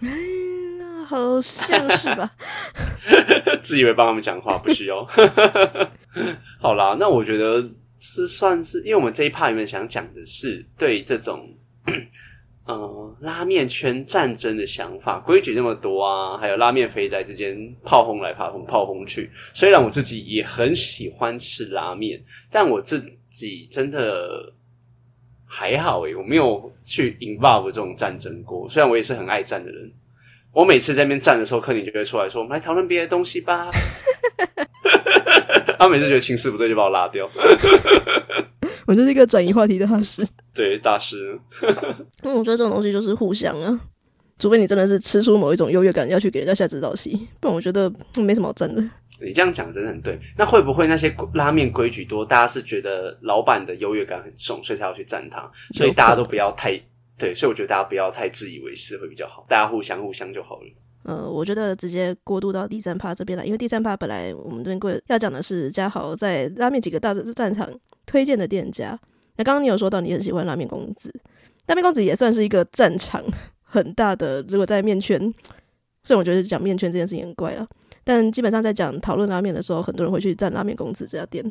[0.00, 2.30] 嗯，好像是吧。
[3.62, 5.06] 自以为帮他们讲话，不需要。
[6.58, 7.62] 好啦，那我觉得
[8.00, 11.48] 是算是，因为我们这一趴里面想讲的是对这种，
[12.66, 19.30] 呃，拉面圈战争的想法，规矩那么多啊，还有拉面肥宅之间炮轰来炮轰，炮轰去。
[19.52, 22.20] 虽然我自己也很喜欢吃拉面，
[22.50, 23.00] 但我自
[23.30, 24.52] 己真的。
[25.54, 28.66] 还好诶，我没有去 involve 这种战争过。
[28.70, 29.92] 虽然我也是很爱战的人，
[30.50, 33.70] 我每次在那边战的时候，克宁就会出来说：“我们来讨论别的东西吧。
[35.78, 37.28] ”他每次觉得情势不对，就把我拉掉。
[38.86, 40.26] 我就是一个转移话题的大师。
[40.54, 41.38] 对，大师。
[42.22, 43.78] 嗯，我觉得这种东西就是互相啊，
[44.38, 48.82] 除非你真的是吃出某一种优越感，要去给人家下指导棋，不然我觉得没什么好战的。
[49.24, 50.18] 你这样讲真的很对。
[50.36, 55.50] 那会不会那些拉面规矩多，大家是觉得老板的优越感很重，所以才要去赞他？
[55.74, 56.78] 所以大家都不要太
[57.16, 60.66] 对，所以我觉得大家不要太自以为是会比较好，大家互相互相就好了。
[61.04, 67.68] 呃，我觉得直接过渡到第三趴这边来，因为第三趴本来我们这边要讲的是嘉豪在拉面几个大战场
[68.06, 68.98] 推荐的店家。
[69.36, 71.12] 那刚刚你有说到你很喜欢拉面公子，
[71.66, 73.20] 拉面公子也算是一个战场
[73.62, 74.44] 很大的。
[74.48, 75.18] 如果在面圈，
[76.04, 77.66] 所以我觉得讲面圈这件事情很怪了。
[78.04, 81.44] 但基本上在讲讨论拉面的时候，很多人会去赞拉面公子这家店，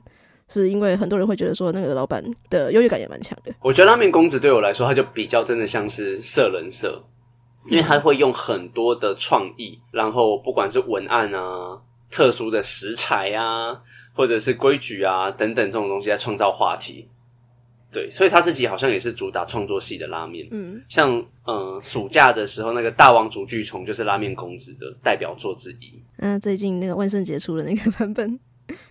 [0.49, 3.53] 是因为很多人会觉得说那个老板的优越感也蛮强的。
[3.61, 7.01] 我觉得拉面公子对我来说，他就比较真的像是色人色，
[7.69, 11.79] 因为他会用很多的创意，然后不管是文案啊、
[12.09, 13.79] 特殊的食材啊，
[14.13, 17.07] 或者是规矩啊等等这种东西来创造话题。
[17.93, 20.47] 对，所以他自己好像也是主打创作系的拉面。
[20.51, 21.13] 嗯，像
[21.45, 26.00] 嗯、呃，暑假的时候那个大王竹巨虫就是拉面公子的代表作之一。
[26.21, 28.39] 嗯、啊，最近那个万圣节出的那个 版本，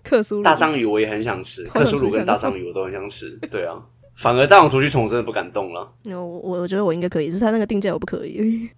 [0.03, 3.29] 克苏鲁大章鱼我也很想吃，克苏鲁跟大章鱼我都很想吃。
[3.49, 3.81] 对啊，
[4.15, 5.89] 反而大王竹去虫真的不敢动了。
[6.05, 8.69] 我我觉得我应该可以，只是他那个定价我不可以。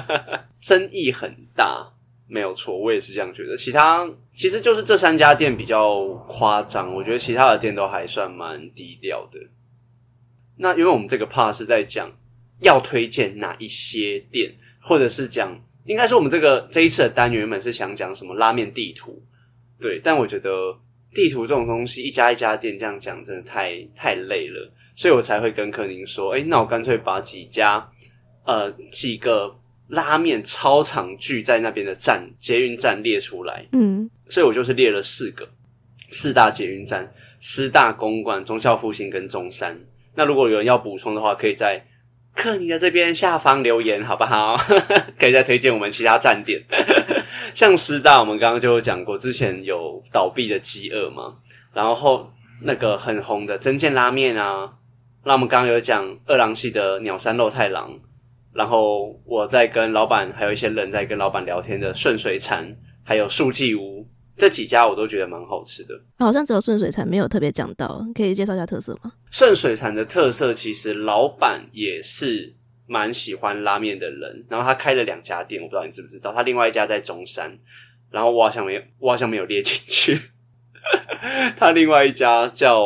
[0.60, 1.90] 争议很大，
[2.28, 3.56] 没有错，我也是这样觉得。
[3.56, 9.40] 其他其实就是这三家店比较夸张，我觉得其他的店都还算蛮低调的。
[10.56, 12.10] 那因为我们这个 part 是在讲
[12.60, 19.22] 要推荐哪一些店，或者是讲，应该是我们这个这一次的单元原本是想讲什么拉面地图，
[19.80, 20.50] 对，但我觉得
[21.12, 27.86] 地图这种东西一家一家店这样讲真的太太累了，所以我才会跟柯宁说，诶，那我干脆把几家
[28.44, 29.54] 呃几个
[29.88, 35.46] 拉面超长聚在那边的站捷运站列出来，嗯，所以我就是列了四个
[36.10, 39.78] 四大捷运站：师大、公馆、忠孝复兴跟中山。
[40.14, 41.84] 那如果有人要补充的话，可以在
[42.34, 44.56] 克宁的这边下方留言，好不好？
[45.18, 46.60] 可以再推荐我们其他站点，
[47.54, 51.34] 像师大，我们刚刚就讲过，之前有倒闭的饥饿嘛，
[51.72, 52.28] 然后
[52.60, 54.68] 那个很红的真见拉面啊，
[55.24, 57.90] 那我们刚刚有讲二郎系的鸟山肉太郎，
[58.52, 64.03] 然后我在跟老板还有一些人在跟老板聊天的顺水禅，还有树纪屋，
[64.36, 65.94] 这几家我都觉得蛮好吃的。
[66.18, 69.12] 好像只有顺水产没有特别讲到，可以介绍一下特色吗？
[69.30, 72.54] 顺水产的特色其实老板也是
[72.86, 77.58] 蛮喜欢拉面的人，然后他开了两家店，我不知道你知不知道，他另外一家在中山，
[78.10, 80.18] 然后我好像没有，我好像没有列进去。
[81.56, 82.84] 他另外一家叫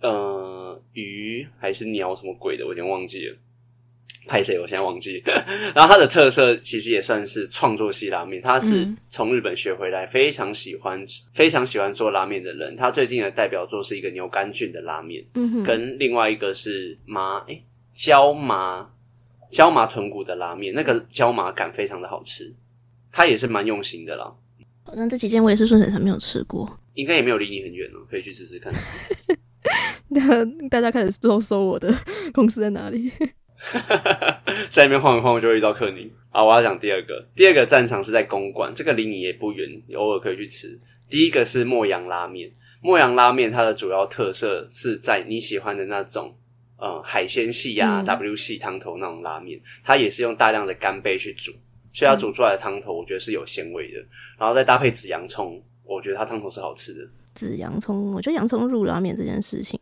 [0.00, 3.36] 呃鱼还是鸟什么鬼的，我已经忘记了。
[4.26, 4.58] 拍谁？
[4.58, 5.22] 我现在忘记。
[5.74, 12.74] 然后它的特色其实也算是创作系拉面，他是从日本学回来，非常喜欢非常喜欢做拉面的人。
[12.76, 17.64] 他最近的代表作是一个牛肝菌的拉面，嗯，跟另外一个是麻诶
[17.94, 18.90] 椒麻
[19.50, 22.52] 椒麻豚骨的拉面，那个椒麻感非常的好吃。
[23.12, 24.34] 他也是蛮用心的啦。
[24.94, 28.72] 那这几间我也是顺水产没有吃过，应该也没有离你很远哦，可以去试试看。
[30.70, 31.92] 大家开始搜搜我的
[32.32, 33.10] 公司在哪里？
[34.70, 36.10] 在那边晃一晃，就会遇到克宁。
[36.30, 37.24] 好，我要讲第二个。
[37.34, 40.78] 第二个战场是在公馆，这个离你也不远，你偶尔可以去吃。
[41.08, 42.50] 第一个是墨阳拉面，
[42.80, 46.34] 墨阳拉面它的主要特色是在你喜欢的那种，
[46.76, 51.52] 呃，海鲜系啊、嗯、W 系汤头那种拉面，它也是用大量的干贝去煮，
[51.92, 53.98] 所以它煮出来的汤头，我觉得是有鲜味的。
[54.38, 57.08] 然后再搭配紫洋葱，我觉得它汤头是好吃的。
[57.34, 59.78] 紫洋葱，我觉得洋葱入拉面这件事情，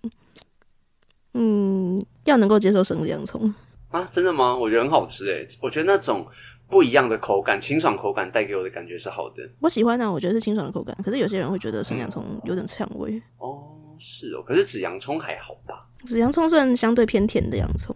[1.34, 3.52] 嗯，要能够接受生的洋葱。
[3.93, 4.57] 啊，真的吗？
[4.57, 6.26] 我觉得很好吃诶，我觉得那种
[6.68, 9.49] 不一样的口感，清爽口感带给我的感觉是好的。
[9.61, 10.97] 我喜欢啊，我觉得是清爽的口感。
[11.05, 13.22] 可是有些人会觉得生洋葱有点呛味。
[13.38, 13.62] 哦，
[13.99, 14.43] 是哦。
[14.43, 15.86] 可是紫洋葱还好吧？
[16.07, 17.95] 紫洋葱算相对偏甜的洋葱。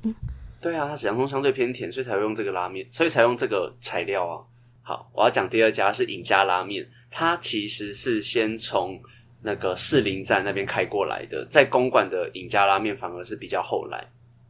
[0.60, 4.42] 对啊，它紫洋葱相对偏甜，所以才会用这个拉面，所以才用这个材料啊。
[4.82, 9.00] 好，我要讲第二家是尹家拉面，它其实是先从
[9.42, 14.06] 那个士林站那边开过来的，在公馆的尹家拉面反而是比较后来。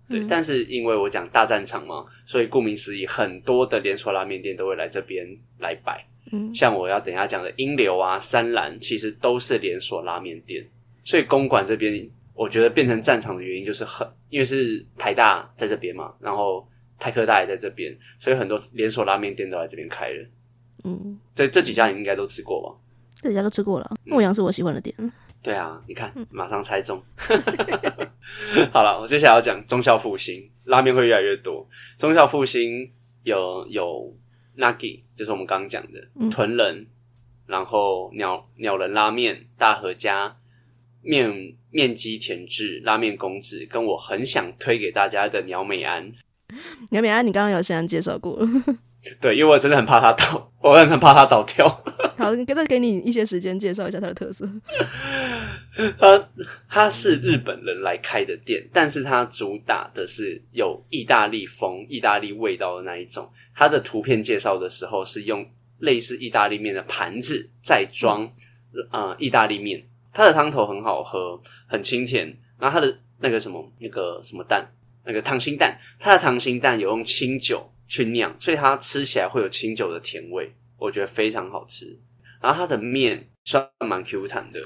[0.08, 5.26] 对，但是因为我讲大战场嘛，所以顾名思义，很多的连锁拉面店都会来这边
[5.58, 6.04] 来摆。
[6.32, 10.64] 嗯，像我要等一下讲的英流啊、三兰，其实都是连锁拉面店。
[11.04, 16.66] 所以公馆这边，我觉得变成战场的原因就是很，因为是台大在这边嘛，然后
[16.98, 20.26] 泰科大也在这边，所以很多连锁拉面店都在这边开了。
[20.84, 22.74] 嗯，这这几家你应该都吃过吧？
[23.22, 23.96] 这几家都吃过了。
[24.04, 24.94] 牧羊是我喜欢的店。
[25.42, 27.00] 对啊，你看，马上猜中。
[28.72, 31.66] 好了，我接下来要讲忠孝复兴拉面会越来越多。
[31.96, 32.90] 忠孝复兴
[33.22, 34.12] 有有
[34.56, 36.86] Nagi，就是我们刚刚讲的豚人，嗯、
[37.46, 40.36] 然后鸟鸟人拉面、大和家
[41.02, 46.10] 面面鸡田制拉面公子，跟我很想推给大家的鸟美安。
[46.90, 48.48] 鸟美安，你刚刚有先介绍过了。
[49.20, 51.68] 对，因为我真的很怕他倒，我很怕它倒掉。
[52.18, 54.48] 好，再给你一些时间介绍一下它的特色。
[55.98, 56.28] 它
[56.68, 63.30] 它是日本人来开的店，但是它主打的是有意大利风、意大利味道的那一种。
[63.54, 65.46] 它的图片介绍的时候是用
[65.78, 68.24] 类似意大利面的盘子在装，
[68.90, 69.86] 啊、呃，意大利面。
[70.12, 72.34] 它的汤头很好喝，很清甜。
[72.58, 74.66] 然后它的那个什么那个什么蛋，
[75.04, 81.98] 那个溏心蛋，它的溏心蛋有用清酒去酿，所以它吃起来会有清酒的甜味，我觉得非常好吃。
[82.40, 84.60] 然后它的面算蛮 Q 弹的。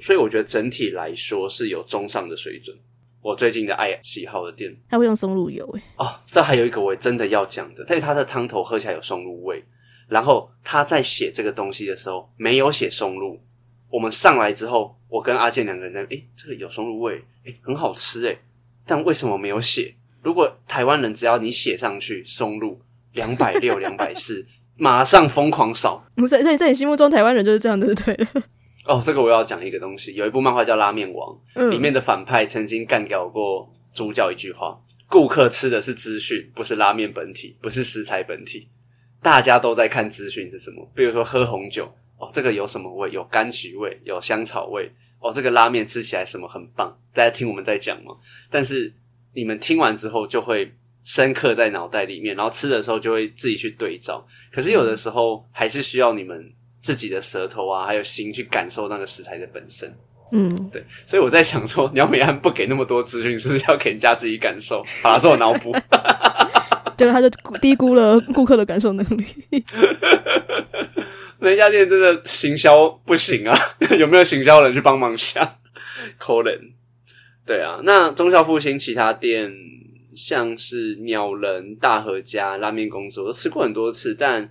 [0.00, 2.76] 所以我觉得整体来说是有中上的水准。
[3.22, 5.82] 我最近的爱喜好的店，它会用松露油诶。
[5.96, 9.64] 哦，这还有一个我真的要讲的，但是它的汤头喝起来有松露味。
[10.06, 13.40] 然后他在写这个东西的时候没有写松露。
[13.88, 18.38] 我们上来之后，我跟阿健两个人在，诶，这个有松露味，诶，很好吃诶。
[18.84, 19.94] 但为什么没有写？
[20.24, 22.80] 如果台湾人只要你写上去松露
[23.12, 24.44] 两百六、两百四，
[24.76, 26.04] 马上疯狂扫。
[26.28, 28.26] 在在在你心目中，台湾人就是这样的，对了。
[28.86, 30.14] 哦，这个我要讲一个东西。
[30.14, 38.68] 有一部漫画叫《拉面王》，嗯，里面的反派曾经干掉过主角一句话：“顾客吃的是资讯，不是拉面本体，不是食材本体。”
[39.22, 40.90] 大家都在看资讯是什么？
[40.94, 43.10] 比如说喝红酒，哦，这个有什么味？
[43.10, 44.90] 有柑橘味，有香草味。
[45.20, 46.94] 哦，这个拉面吃起来什么很棒？
[47.14, 48.14] 大家听我们在讲嘛。
[48.50, 48.92] 但是
[49.34, 50.72] 你们听完之后就会
[51.04, 54.26] 深刻在脑袋里面，然后吃的时候就会自己去对照。
[54.52, 56.52] 可是有的时候还是需要你们。
[56.84, 59.90] 自己的舌头啊，还有心去感受那个食材的本身。
[60.32, 64.84] 嗯，对，所以我在想说，鸟美安不给那么多资讯，是不是要给人家自己感受？
[65.00, 65.74] 好了，做脑补。
[66.98, 69.24] 结果他就低估了顾客的感受能力。
[71.40, 73.58] 那家店真的行销不行啊！
[73.98, 75.56] 有没有行销人去帮忙下？
[76.18, 76.60] 可怜。
[77.46, 79.52] 对啊，那中孝复兴其他店，
[80.14, 84.50] 像是鸟人、大和家、拉面公司，我都吃过很多次，但。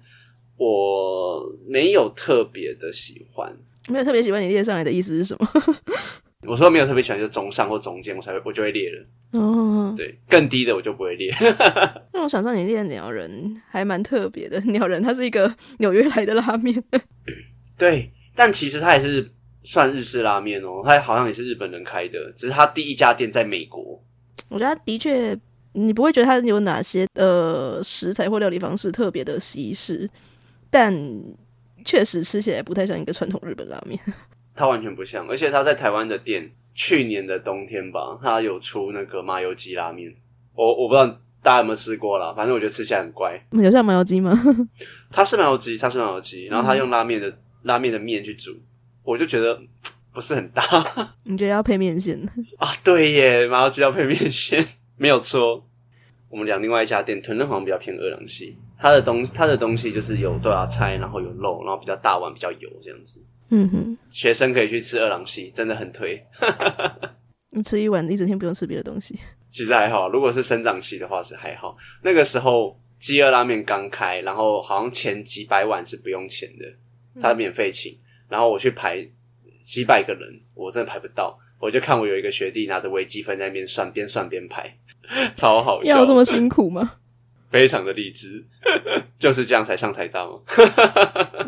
[0.55, 3.51] 我没有特别的喜欢，
[3.89, 5.49] 没有特别喜欢你列上来的意思是什么？
[6.45, 9.39] 我说没有特别喜欢，就中上或中间，我才会我就会列了。
[9.39, 11.33] 哦，对，更低的我就不会列。
[12.13, 16.81] 那我想说你列鸟人还蛮特别的， 鸟人它是一个纽约来的拉面。
[17.75, 19.27] 对，但其实它也是
[19.63, 24.01] 算日式拉面哦，它好像也是日本人开的，只是它第一家店在美国。
[24.49, 25.37] 我觉得它的确，
[25.73, 30.09] 你不会觉得它有哪些呃食材或料理方式特别的西式，
[30.69, 30.93] 但
[31.85, 33.99] 确实吃起来不太像一个传统日本拉面。
[34.55, 40.13] 它完全不像，而且它在台湾的店，去年的冬天吧，它有出那个麻油鸡拉面。
[40.53, 41.07] 我我不知道
[41.41, 43.43] 大家有没有吃过啦，反正我觉得吃起来很怪。
[43.51, 44.31] 有像麻油鸡吗？
[45.09, 48.51] 它是麻油鸡，它是麻油鸡，然后它用拉面的、嗯、拉面的面去煮，
[49.03, 49.59] 我就觉得
[50.13, 50.63] 不是很搭。
[51.23, 52.19] 你觉得要配面线
[52.57, 52.71] 啊？
[52.83, 54.65] 对耶，麻油鸡要配面线，
[54.97, 55.65] 没有错。
[56.29, 63.21] 我们讲另外一家店，屯乐好像比较偏二郎系，它的东它的东西就是有豆芽菜，然后有肉，然后比较大碗，比较油这样子。
[63.49, 66.19] 嗯哼，学生可以去吃二郎系，真的很推。
[67.51, 69.15] 你吃一碗，一整天不用吃别的东西。
[69.51, 71.77] 其实还好，如果是生长期的话是还好。
[72.01, 76.65] 那个时候饥饿拉面刚开，然后好像前几百碗是不用钱的，
[77.21, 77.95] 他免费请。
[78.29, 79.05] 然后我去排
[79.63, 81.37] 几百个人，我真的排不到。
[81.59, 84.77] 我就看我有一个学弟拿着微积分在那边算，边算边排，
[85.35, 85.97] 超好笑。
[85.99, 86.93] 要这么辛苦吗？
[87.49, 88.43] 非常的励志，
[89.19, 90.39] 就是这样才上台大吗？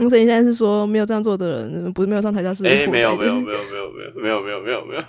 [0.07, 2.63] 所以你现在是说没有这样做的人，不是没有上台大是？
[2.65, 5.01] 哎、欸，没有没有没有没有没有没有没有没有没有。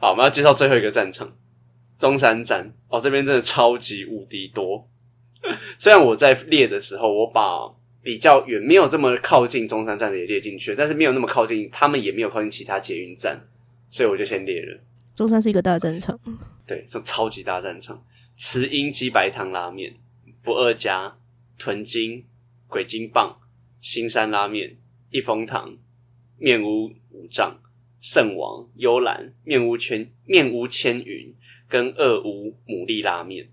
[0.00, 1.30] 好，我们要介绍最后一个战场——
[1.98, 2.72] 中山站。
[2.88, 4.88] 哦，这边真的超级无敌多。
[5.78, 7.70] 虽然我在列的时候，我把
[8.02, 13.38] 比较远、没有这么靠近中山站的也列进去，但是没有那么靠近，他们也没有靠近其他捷运站，
[13.90, 14.80] 所以我就先列了。
[15.14, 16.18] 中山是一个大战场，
[16.66, 18.02] 对，这超级大战场。
[18.36, 19.94] 慈英鸡白汤拉面、
[20.42, 21.18] 不二家、
[21.58, 22.24] 屯金、
[22.68, 23.38] 鬼金棒、
[23.82, 24.78] 新山拉面、
[25.10, 25.76] 一风堂、
[26.38, 27.60] 面屋五丈、
[28.00, 31.34] 圣王、幽兰、面屋千面屋千云
[31.68, 33.50] 跟二屋牡蛎拉面，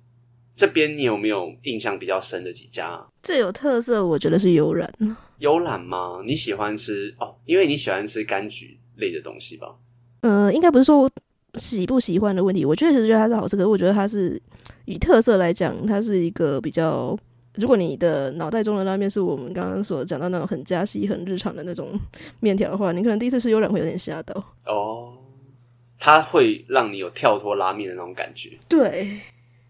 [0.58, 3.02] 这边你有没有印象比较深的几家？
[3.24, 4.92] 最有特色，我觉得是悠然。
[5.38, 6.22] 悠然吗？
[6.26, 7.34] 你喜欢吃哦？
[7.46, 9.74] 因为你喜欢吃柑橘类的东西吧？
[10.22, 11.12] 呃，应该不是说我
[11.54, 14.42] 喜不喜欢的问题，我确实觉得它是好吃，可是我觉得它是。
[14.86, 17.14] 以特色来讲，它是一个比较。
[17.56, 22.00] 如果你的脑袋中的拉面是我们刚刚所讲到那种很加西、很日常的那种
[22.40, 24.34] 面条的话，你可能第一次吃悠然会有点吓到。
[24.66, 25.18] 哦，
[26.00, 28.58] 它会让你有跳脱拉面的那种感觉。
[28.70, 29.20] 对，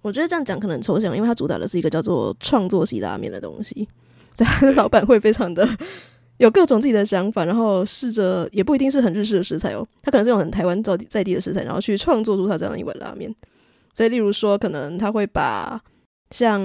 [0.02, 3.88] 我觉得这样讲可能很抽象，因为它主打的是一个叫做创作系拉面的东西，
[4.34, 5.68] 所以他的老板会非常的
[6.38, 13.34] 有各种自己的想法，然后试着也不一定是很日式的食材哦，他可能是用很台湾在地在地的食材，然后去创作出他这样一碗拉面。
[13.94, 15.82] 所以，例如说，可能他会把
[16.30, 16.62] 像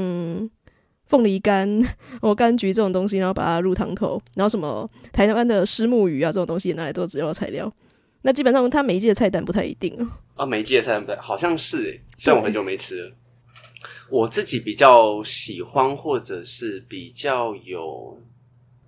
[1.07, 1.83] 凤梨干
[2.21, 7.73] 或柑橘这种东西，然后把它入汤头，然后什么台湾的虱目鱼啊这种东西也拿来做主要材料。
[8.21, 9.97] 那基本上，他每一季的菜单不太一定
[10.35, 10.45] 啊。
[10.45, 13.13] 每一季的菜单不太，好像是诶，虽然我很久没吃了。
[14.13, 18.21] 我自己比较喜欢，或者是比较有，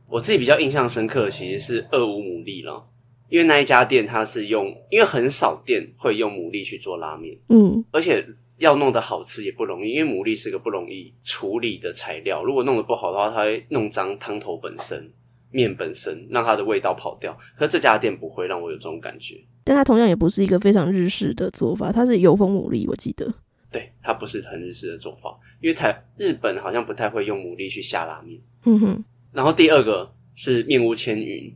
[0.07, 2.87] 我自己比较印象深刻的，其实是二五牡蛎了。
[3.31, 8.22] 因为那一家店，它是用，因为很少店会用牡蛎去做拉面，嗯，而且
[8.59, 15.11] 要弄得好吃也不容易，因为牡蛎是个不容易处理的材料，如果弄得不好的话，它会弄脏汤头本身、
[15.51, 17.35] 面本身，让它的味道跑掉。
[17.57, 23.33] 可是这家店不会让我有这种感觉，但它同样也不是一个非常日式的做法，它是油封牡蛎，我记得，
[23.75, 29.05] 对，它不是很日式的做法，因为台日本好像不太会用牡蛎去下拉面，嗯哼。
[29.33, 31.53] 然后第二个是面屋千云。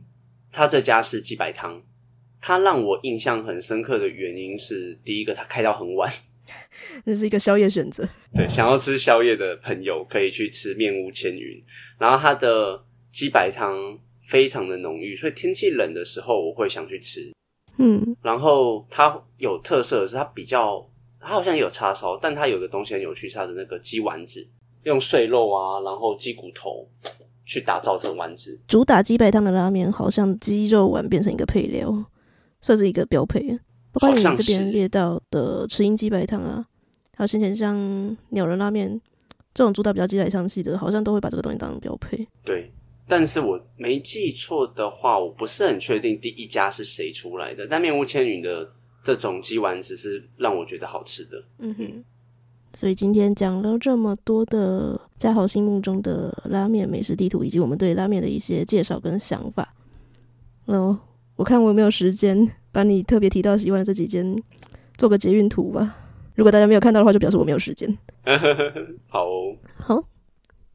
[0.51, 1.81] 他这家是鸡白汤，
[2.41, 6.11] 他让我印象很深刻的原因是，第一个他开到很晚，
[7.05, 8.03] 这是一个宵夜选择。
[8.33, 11.63] 对，想要吃宵夜的朋友可以去吃面屋千云。
[11.99, 13.77] 然后它的鸡白汤
[14.27, 17.31] 非常的浓郁，所以天气冷的时候我会想去吃。
[17.77, 20.88] 嗯，然后它有特色的是，它比较，
[21.19, 24.47] 它好像也有叉烧，但它有个东西很有趣，它的那个鸡丸子，
[24.83, 26.87] 用碎肉啊，然后鸡骨头。
[27.51, 31.91] 去打造这个丸子，主打鸡白汤的拉面，好像鸡肉丸变成一个配料，
[32.61, 33.41] 算是一个标配。
[33.91, 36.63] 包括你这边列到的吃鹰鸡白汤啊，
[37.15, 37.75] 还有先前像
[38.29, 39.01] 鸟人拉面
[39.51, 42.23] 这种主打比较鸡奶香气的，好像都会把这个东西当成标配。
[42.45, 42.71] 对，
[43.07, 48.71] 但是我没记错的话，我不是很确定第一家是谁出来的，但面屋千云的
[49.03, 51.43] 这种鸡丸子是让我觉得好吃的。
[51.59, 52.03] 嗯哼。
[52.71, 59.73] 所以今天讲了这么多的家豪心目中的拉面美食地图，以及我们对拉面的一些介绍跟想法。
[60.65, 60.99] 哦，
[61.35, 64.39] 我看我有没有时间把你特别提到喜欢的这几间
[64.95, 65.95] 做个捷运图吧。
[66.35, 67.97] 如果大家没有看到的话，就表示我没有时间。
[69.09, 70.03] 好哦，好。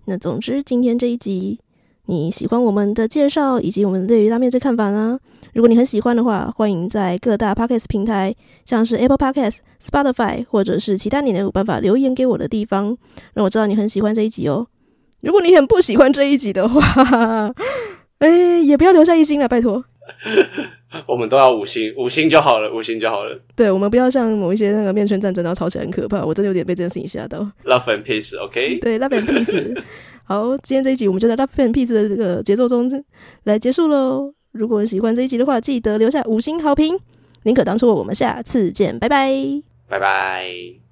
[0.06, 1.60] 那总之今天这一集
[2.06, 5.20] 你喜欢我们的介绍，以及我们对于拉面这看法呢？
[5.54, 8.34] 如果你很喜欢的话，欢迎在各大 Podcast 平台，
[8.66, 12.96] 像是 Apple Podcast、Spotify 或者是其他你能有办法留言给我的地方，
[13.34, 14.66] 让我知道你很喜欢这一集哦。
[15.20, 16.82] 如果你很不喜欢这一集的话，
[18.18, 19.84] 哎、欸，也不要留下一星了，拜托。
[21.06, 23.40] 我们都要五星，五星就好了，五星就好了。
[23.54, 26.24] 对，我们不要像某一些那个面圈战争，然后吵起来很可怕。
[26.24, 27.38] 我真的有点被这件事情吓到。
[27.64, 28.80] Love and peace，OK？、Okay?
[28.80, 29.82] 对，Love and peace。
[30.24, 32.90] 好，今天这一集我们就在 Love and peace 的这个节奏中
[33.44, 34.34] 来结束喽。
[34.54, 36.96] 如果喜欢这一集的话，记得留下五星好评。
[37.42, 39.28] 宁可当初，我们下次见，拜拜，
[39.88, 40.83] 拜拜。